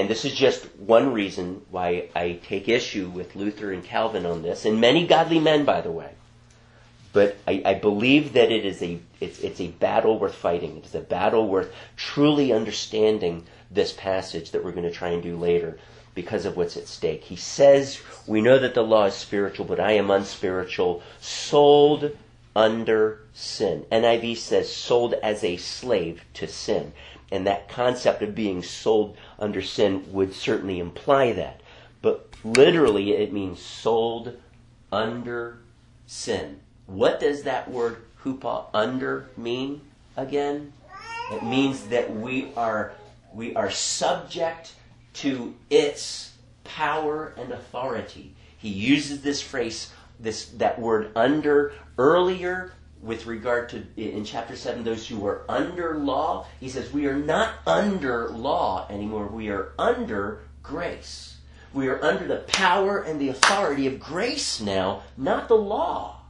[0.00, 4.42] And this is just one reason why I take issue with Luther and Calvin on
[4.42, 6.10] this, and many godly men, by the way.
[7.12, 10.78] But I, I believe that it is a it's, it's a battle worth fighting.
[10.78, 15.22] It is a battle worth truly understanding this passage that we're going to try and
[15.22, 15.78] do later
[16.14, 17.24] because of what's at stake.
[17.24, 22.16] He says, We know that the law is spiritual, but I am unspiritual, sold
[22.56, 23.84] under sin.
[23.90, 26.92] NIV says sold as a slave to sin.
[27.34, 31.62] And that concept of being sold under sin would certainly imply that.
[32.00, 34.36] But literally, it means sold
[34.92, 35.58] under
[36.06, 36.60] sin.
[36.86, 39.80] What does that word hupo under mean
[40.16, 40.74] again?
[41.32, 42.92] It means that we are
[43.32, 44.74] we are subject
[45.14, 48.32] to its power and authority.
[48.56, 52.74] He uses this phrase, this that word under earlier
[53.04, 56.46] with regard to in chapter 7 those who are under law.
[56.58, 59.26] He says we are not under law anymore.
[59.26, 61.36] We are under grace.
[61.72, 66.20] We are under the power and the authority of grace now not the law.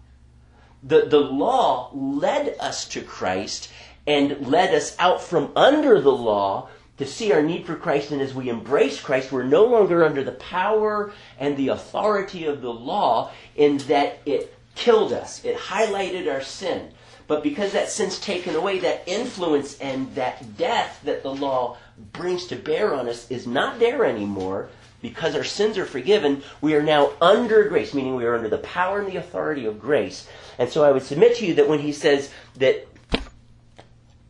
[0.83, 3.71] The, the law led us to Christ
[4.07, 6.69] and led us out from under the law,
[6.99, 10.23] to see our need for Christ, and as we embrace Christ, we're no longer under
[10.23, 15.45] the power and the authority of the law in that it killed us.
[15.45, 16.91] It highlighted our sin.
[17.27, 21.79] But because that sin's taken away, that influence and that death that the law
[22.13, 24.69] brings to bear on us is not there anymore.
[25.01, 28.59] Because our sins are forgiven, we are now under grace, meaning we are under the
[28.59, 30.27] power and the authority of grace.
[30.59, 32.87] And so I would submit to you that when he says that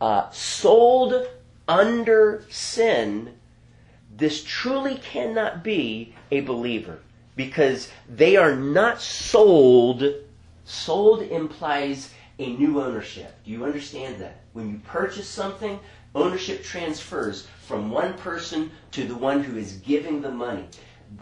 [0.01, 1.28] uh, sold
[1.68, 3.34] under sin,
[4.16, 6.99] this truly cannot be a believer
[7.36, 10.05] because they are not sold.
[10.65, 13.35] Sold implies a new ownership.
[13.45, 14.41] Do you understand that?
[14.53, 15.79] When you purchase something,
[16.15, 20.67] ownership transfers from one person to the one who is giving the money.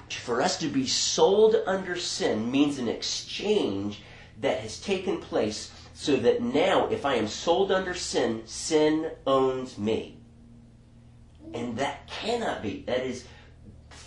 [0.08, 4.02] For us to be sold under sin means an exchange
[4.40, 9.76] that has taken place so that now, if I am sold under sin, sin owns
[9.76, 10.18] me.
[11.52, 12.82] And that cannot be.
[12.86, 13.26] That is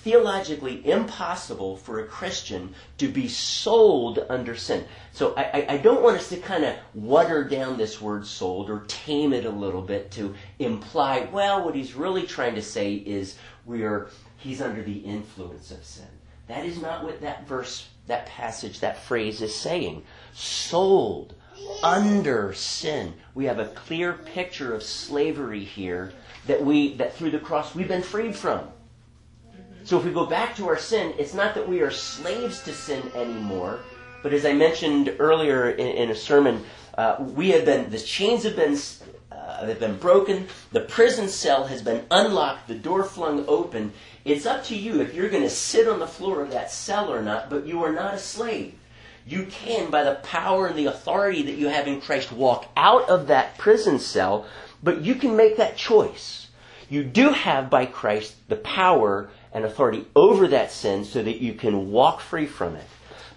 [0.05, 4.85] theologically impossible for a Christian to be sold under sin.
[5.11, 8.83] So I, I, don't want us to kind of water down this word sold or
[8.87, 13.39] tame it a little bit to imply, well, what he's really trying to say is
[13.65, 16.05] we are he's under the influence of sin.
[16.49, 20.03] That is not what that verse, that passage, that phrase is saying.
[20.35, 21.33] Sold
[21.81, 23.15] under sin.
[23.33, 26.13] We have a clear picture of slavery here
[26.45, 28.67] that we that through the cross we've been freed from.
[29.85, 32.73] So if we go back to our sin, it's not that we are slaves to
[32.73, 33.81] sin anymore,
[34.23, 36.63] but as I mentioned earlier in, in a sermon,
[36.97, 38.75] uh, we have been the chains have been
[39.31, 43.93] uh, have been broken, the prison cell has been unlocked, the door flung open.
[44.23, 47.13] It's up to you if you're going to sit on the floor of that cell
[47.13, 48.73] or not, but you are not a slave.
[49.27, 53.07] You can, by the power and the authority that you have in Christ, walk out
[53.07, 54.47] of that prison cell,
[54.81, 56.44] but you can make that choice.
[56.89, 61.53] You do have, by Christ, the power and authority over that sin so that you
[61.53, 62.85] can walk free from it.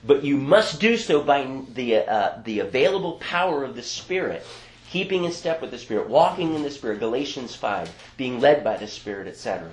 [0.04, 4.46] But you must do so by the, uh, the available power of the Spirit,
[4.90, 8.76] keeping in step with the Spirit, walking in the Spirit, Galatians 5, being led by
[8.76, 9.70] the Spirit, etc.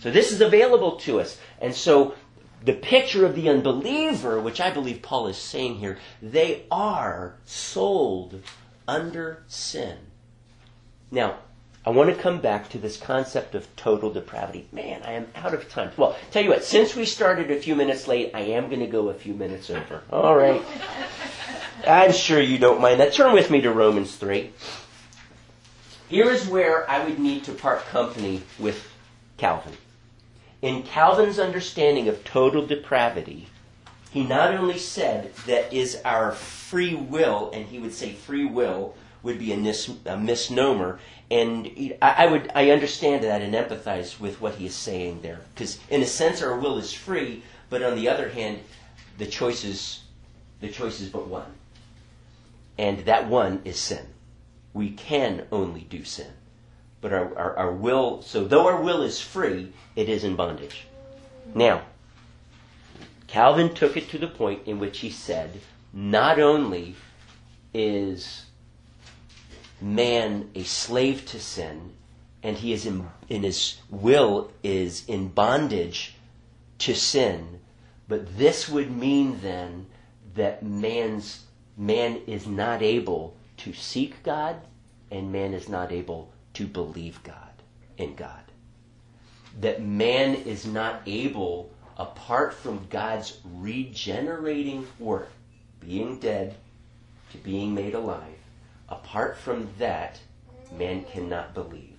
[0.00, 1.38] So this is available to us.
[1.60, 2.14] And so
[2.64, 8.42] the picture of the unbeliever, which I believe Paul is saying here, they are sold
[8.88, 9.98] under sin.
[11.10, 11.38] Now,
[11.84, 14.68] I want to come back to this concept of total depravity.
[14.70, 15.90] Man, I am out of time.
[15.96, 18.86] Well, tell you what, since we started a few minutes late, I am going to
[18.86, 20.02] go a few minutes over.
[20.10, 20.62] All right.
[21.86, 23.14] I'm sure you don't mind that.
[23.14, 24.52] Turn with me to Romans 3.
[26.08, 28.86] Here is where I would need to part company with
[29.38, 29.72] Calvin.
[30.60, 33.46] In Calvin's understanding of total depravity,
[34.10, 38.94] he not only said that is our free will, and he would say free will
[39.22, 40.98] would be a, mis- a misnomer,
[41.30, 45.40] and I, I, would I understand that and empathize with what he is saying there,
[45.54, 48.60] because in a sense our will is free, but on the other hand,
[49.18, 50.02] the choice is
[50.60, 51.52] the choice is but one,
[52.78, 54.06] and that one is sin.
[54.72, 56.32] We can only do sin.
[57.00, 60.86] But our, our, our will, so though our will is free, it is in bondage.
[61.54, 61.82] Now,
[63.26, 65.60] Calvin took it to the point in which he said,
[65.92, 66.94] not only
[67.72, 68.44] is
[69.82, 71.92] man a slave to sin,
[72.42, 76.14] and he is in, in his will is in bondage
[76.78, 77.60] to sin,
[78.08, 79.86] but this would mean then
[80.34, 81.44] that man's
[81.76, 84.56] man is not able to seek God,
[85.10, 87.36] and man is not able to believe God
[87.98, 88.42] in God.
[89.60, 95.30] That man is not able, apart from God's regenerating work,
[95.80, 96.56] being dead
[97.32, 98.39] to being made alive,
[98.90, 100.18] apart from that,
[100.76, 101.96] man cannot believe.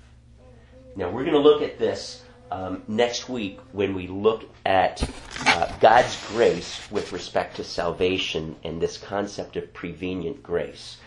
[0.95, 5.09] Now, we're going to look at this um, next week when we look at
[5.45, 10.97] uh, God's grace with respect to salvation and this concept of prevenient grace.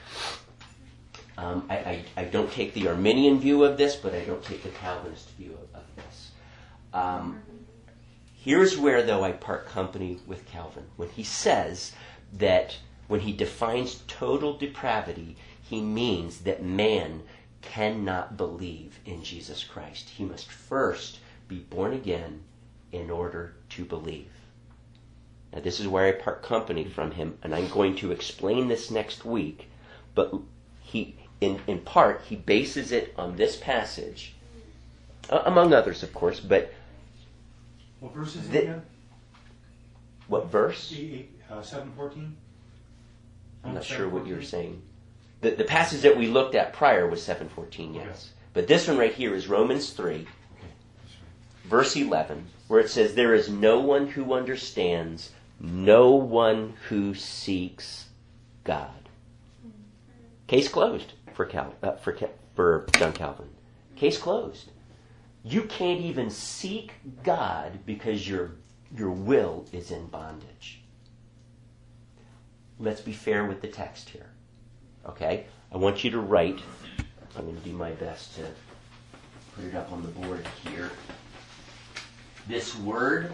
[1.36, 4.62] Um, I, I, I, don't take the Arminian view of this, but I don't take
[4.62, 6.30] the Calvinist view of, of this.
[6.92, 7.42] Um,
[8.36, 10.84] here's where, though, I part company with Calvin.
[10.96, 11.92] When he says
[12.34, 12.76] that
[13.08, 15.36] when he defines total depravity,
[15.68, 17.22] he means that man
[17.62, 20.10] cannot believe in Jesus Christ.
[20.10, 21.18] He must first
[21.48, 22.42] be born again
[22.92, 24.30] in order to believe.
[25.52, 28.90] Now, this is where I part company from him, and I'm going to explain this
[28.90, 29.68] next week,
[30.14, 30.34] but
[30.80, 34.34] he in, in part, he bases it on this passage,
[35.28, 36.72] among others, of course, but.
[38.00, 38.82] What verse is the, it again?
[40.28, 40.92] What verse?
[41.50, 42.36] Uh, 714?
[43.64, 44.82] I'm not sure what you're saying.
[45.44, 48.06] The, the passage that we looked at prior was 714, yes.
[48.06, 48.16] Okay.
[48.54, 50.26] But this one right here is Romans 3,
[51.64, 58.06] verse 11, where it says, There is no one who understands, no one who seeks
[58.64, 59.10] God.
[60.46, 62.16] Case closed for, Cal, uh, for,
[62.54, 63.50] for John Calvin.
[63.96, 64.70] Case closed.
[65.42, 68.52] You can't even seek God because your,
[68.96, 70.80] your will is in bondage.
[72.78, 74.30] Let's be fair with the text here.
[75.08, 75.46] Okay?
[75.72, 76.60] I want you to write.
[77.36, 78.46] I'm going to do my best to
[79.54, 80.90] put it up on the board here.
[82.46, 83.32] This word,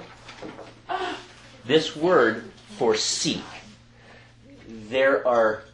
[1.67, 3.43] this word for seek.
[4.69, 5.65] There are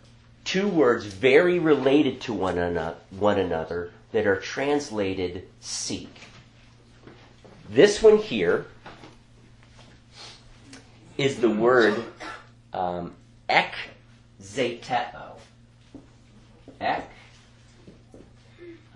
[0.44, 6.14] two words very related to one another, one another that are translated seek.
[7.68, 8.66] This one here
[11.18, 12.02] is the word
[12.72, 13.14] um,
[13.48, 13.74] ek
[14.40, 15.35] zeteo.
[16.80, 17.08] Ek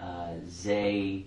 [0.01, 1.25] uh, zeteo.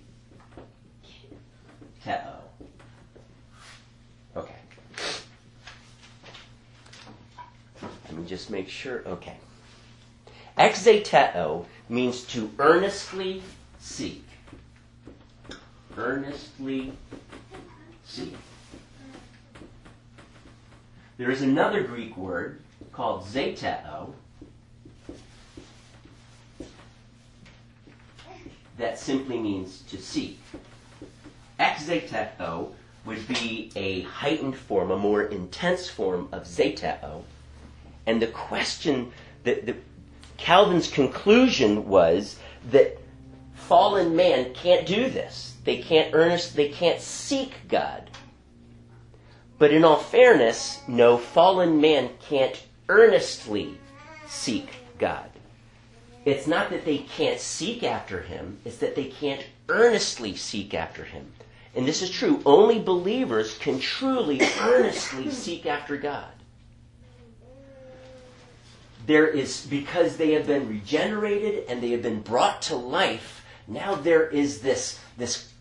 [4.35, 4.55] Okay.
[7.81, 9.03] Let me just make sure.
[9.07, 9.35] Okay.
[10.57, 13.41] Ekzeteo means to earnestly
[13.79, 14.25] seek.
[15.97, 16.93] Earnestly
[18.05, 18.35] seek.
[21.17, 22.59] There is another Greek word
[22.91, 24.13] called zeteo
[28.77, 30.39] that simply means to seek.
[31.59, 32.71] Ekzeteo
[33.05, 37.23] would be a heightened form, a more intense form of zeteo.
[38.05, 39.11] And the question
[39.43, 39.75] that, that
[40.37, 42.37] Calvin's conclusion was
[42.71, 42.99] that
[43.53, 45.55] fallen man can't do this.
[45.63, 48.09] They can't earnest, they can't seek God.
[49.57, 53.77] But in all fairness, no fallen man can't earnestly
[54.27, 54.67] seek
[54.97, 55.29] God.
[56.25, 61.03] It's not that they can't seek after him, it's that they can't earnestly seek after
[61.03, 61.33] him.
[61.75, 62.41] And this is true.
[62.45, 66.29] Only believers can truly, earnestly seek after God.
[69.05, 73.95] There is, because they have been regenerated and they have been brought to life, now
[73.95, 75.51] there is this, this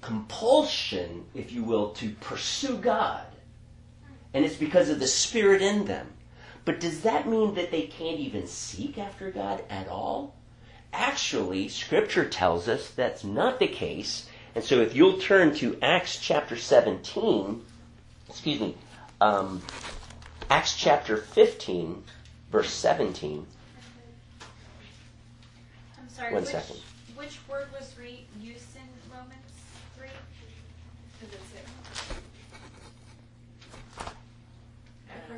[0.00, 3.24] compulsion, if you will, to pursue God.
[4.34, 6.08] And it's because of the Spirit in them.
[6.64, 10.34] But does that mean that they can't even seek after God at all?
[10.92, 14.28] Actually, Scripture tells us that's not the case.
[14.54, 17.62] And so if you'll turn to Acts chapter 17,
[18.28, 18.76] excuse me,
[19.20, 19.62] um,
[20.50, 22.04] Acts chapter 15,
[22.50, 23.46] verse 17.
[25.98, 26.34] I'm sorry.
[26.34, 26.76] One which, second.
[27.16, 29.32] Which word was re- used in Romans
[29.96, 30.08] three?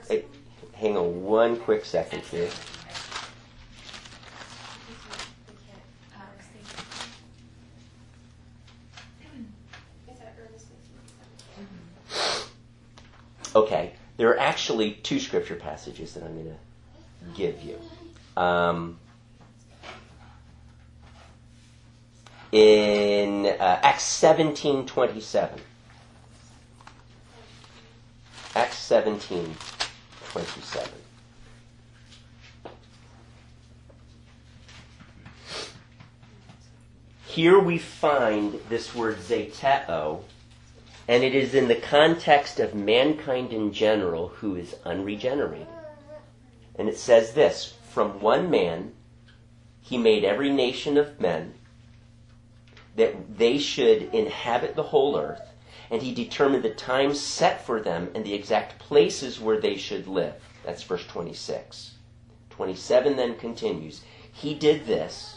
[0.08, 0.24] Hey,
[0.84, 2.50] hang on one quick second here.
[13.56, 17.80] Okay, there are actually two scripture passages that I'm going to give you.
[18.36, 18.98] Um,
[22.52, 25.60] in uh, Acts seventeen twenty seven.
[28.54, 29.54] Acts seventeen
[30.34, 30.90] twenty seven.
[37.24, 40.22] Here we find this word zeteo,
[41.06, 45.68] and it is in the context of mankind in general who is unregenerated.
[46.74, 48.92] And it says this From one man
[49.82, 51.54] he made every nation of men
[52.96, 55.53] that they should inhabit the whole earth,
[55.90, 60.06] and he determined the times set for them and the exact places where they should
[60.06, 60.34] live.
[60.64, 61.92] That's verse 26.
[62.50, 64.02] 27 then continues.
[64.32, 65.36] He did this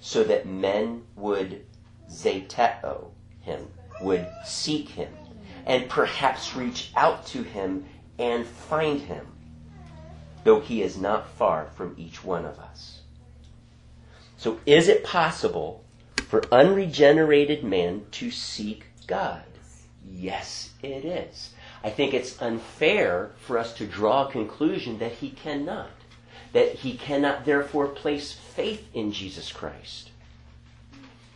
[0.00, 1.64] so that men would
[2.10, 3.10] zeteo
[3.40, 3.68] him,
[4.00, 5.12] would seek him,
[5.66, 7.84] and perhaps reach out to him
[8.18, 9.26] and find him,
[10.44, 13.00] though he is not far from each one of us.
[14.36, 15.84] So, is it possible
[16.26, 19.42] for unregenerated man to seek God?
[20.08, 21.50] Yes, it is.
[21.84, 25.90] I think it's unfair for us to draw a conclusion that he cannot.
[26.52, 30.10] That he cannot therefore place faith in Jesus Christ.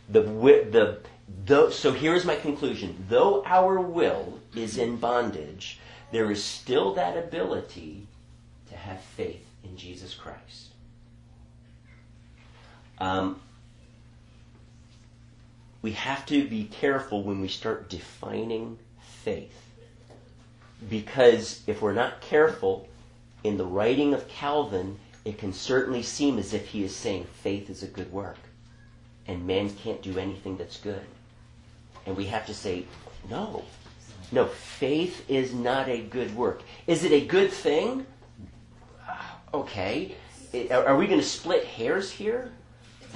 [0.09, 0.99] The, wi- the,
[1.71, 3.05] so here's my conclusion.
[3.09, 5.79] Though our will is in bondage,
[6.11, 8.07] there is still that ability
[8.69, 10.69] to have faith in Jesus Christ.
[12.99, 13.41] Um,
[15.85, 18.79] we have to be careful when we start defining
[19.21, 19.61] faith.
[20.89, 22.89] Because if we're not careful,
[23.43, 27.69] in the writing of Calvin, it can certainly seem as if he is saying faith
[27.69, 28.39] is a good work
[29.27, 31.05] and man can't do anything that's good.
[32.07, 32.85] And we have to say,
[33.29, 33.63] no.
[34.31, 36.63] No, faith is not a good work.
[36.87, 38.07] Is it a good thing?
[39.07, 40.15] Ah, okay.
[40.71, 42.51] Are are we going to split hairs here?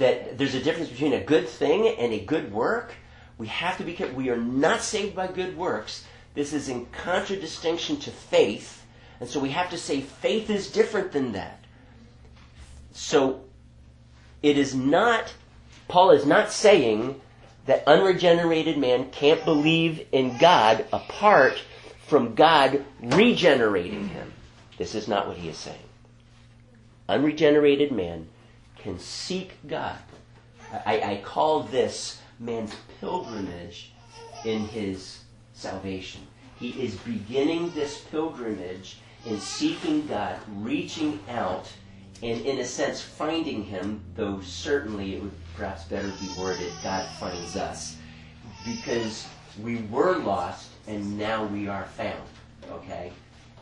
[0.00, 2.94] That there's a difference between a good thing and a good work?
[3.38, 4.16] We have to be careful.
[4.16, 6.04] We are not saved by good works.
[6.34, 8.84] This is in contradistinction to faith.
[9.20, 11.64] And so we have to say faith is different than that.
[12.92, 13.42] So
[14.42, 15.34] it is not,
[15.88, 17.20] Paul is not saying
[17.66, 21.62] that unregenerated man can't believe in God apart
[22.06, 24.32] from God regenerating him.
[24.78, 25.78] This is not what he is saying.
[27.08, 28.28] Unregenerated man
[28.82, 29.98] can seek God.
[30.86, 33.92] I, I call this man's pilgrimage
[34.44, 35.20] in his
[35.52, 36.22] salvation.
[36.58, 41.70] He is beginning this pilgrimage in seeking God, reaching out,
[42.22, 47.08] and in a sense finding Him, though certainly it would perhaps better be worded God
[47.18, 47.96] finds us.
[48.64, 49.26] Because
[49.62, 52.22] we were lost and now we are found.
[52.70, 53.12] Okay?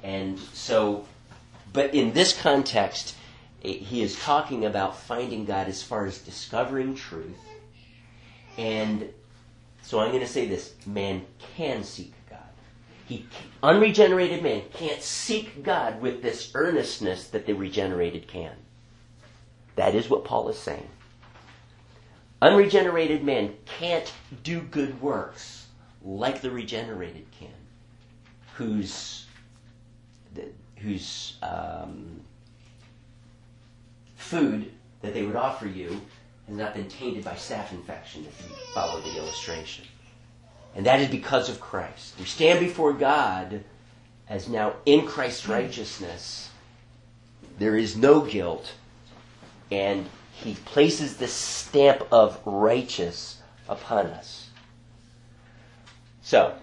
[0.02, 1.04] And so,
[1.72, 3.14] but in this context,
[3.60, 7.38] he is talking about finding God as far as discovering truth.
[8.56, 9.12] And
[9.82, 11.24] so I'm going to say this man
[11.56, 12.38] can seek God.
[13.06, 13.26] He,
[13.62, 18.54] unregenerated man can't seek God with this earnestness that the regenerated can.
[19.76, 20.88] That is what Paul is saying.
[22.40, 24.12] Unregenerated man can't
[24.44, 25.66] do good works
[26.02, 27.48] like the regenerated can,
[28.54, 29.26] whose
[30.76, 32.20] whose um,
[34.28, 36.00] food that they would offer you
[36.46, 39.84] has not been tainted by staph infection, if you follow the illustration.
[40.74, 42.14] And that is because of Christ.
[42.18, 43.64] We stand before God
[44.28, 46.50] as now in Christ's righteousness.
[47.58, 48.72] There is no guilt,
[49.70, 53.38] and He places this stamp of righteous
[53.68, 54.50] upon us.
[56.22, 56.54] So,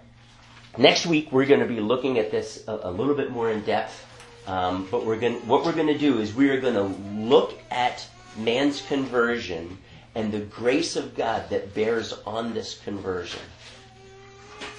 [0.77, 3.61] next week we're going to be looking at this a, a little bit more in
[3.61, 4.05] depth.
[4.47, 7.59] Um, but we're going what we're going to do is we are going to look
[7.71, 8.07] at
[8.37, 9.77] man's conversion
[10.13, 13.41] and the grace of God that bears on this conversion.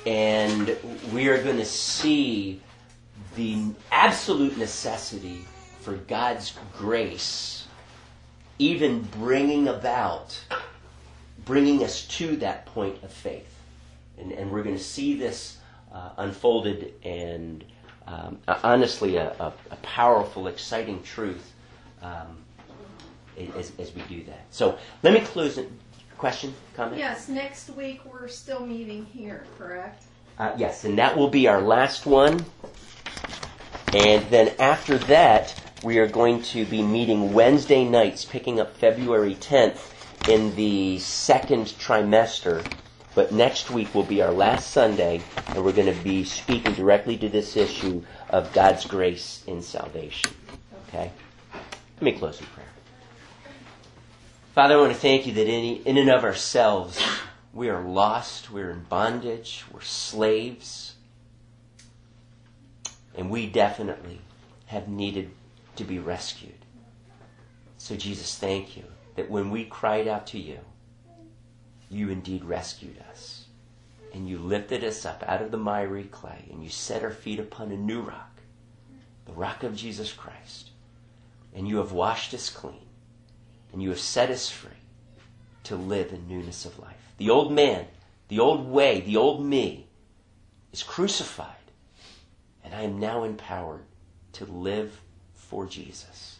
[0.06, 0.76] And
[1.12, 2.62] we are going to see
[3.34, 5.44] the absolute necessity
[5.80, 7.66] for God's grace
[8.58, 10.40] even bringing about,
[11.44, 13.52] bringing us to that point of faith.
[14.18, 15.58] And, and we're going to see this
[15.92, 17.64] uh, unfolded and
[18.06, 21.52] um, honestly a, a, a powerful, exciting truth
[22.02, 22.38] um,
[23.56, 24.46] as, as we do that.
[24.50, 25.70] So let me close it.
[26.18, 26.98] Question, comment?
[26.98, 30.04] Yes, next week we're still meeting here, correct?
[30.38, 32.44] Uh, yes, and that will be our last one.
[33.92, 39.34] And then after that, we are going to be meeting Wednesday nights, picking up February
[39.34, 39.92] 10th
[40.28, 42.66] in the second trimester.
[43.16, 47.16] But next week will be our last Sunday, and we're going to be speaking directly
[47.16, 50.30] to this issue of God's grace in salvation.
[50.88, 51.10] Okay?
[51.94, 52.66] Let me close in prayer.
[54.54, 57.02] Father, I want to thank you that in, in and of ourselves,
[57.54, 60.96] we are lost, we're in bondage, we're slaves,
[63.14, 64.20] and we definitely
[64.66, 65.30] have needed
[65.76, 66.66] to be rescued.
[67.78, 68.84] So, Jesus, thank you
[69.14, 70.58] that when we cried out to you,
[71.88, 73.46] you indeed rescued us.
[74.12, 77.38] And you lifted us up out of the miry clay, and you set our feet
[77.38, 78.40] upon a new rock,
[79.26, 80.70] the rock of Jesus Christ.
[81.54, 82.86] And you have washed us clean,
[83.72, 84.70] and you have set us free
[85.64, 86.96] to live in newness of life.
[87.18, 87.86] The old man,
[88.28, 89.86] the old way, the old me
[90.72, 91.50] is crucified,
[92.64, 93.84] and I am now empowered
[94.34, 95.00] to live
[95.34, 96.38] for Jesus.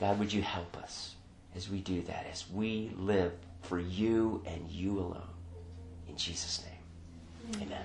[0.00, 1.14] God, would you help us
[1.56, 3.32] as we do that, as we live
[3.62, 5.22] for you and you alone.
[6.08, 7.84] In Jesus' name, amen.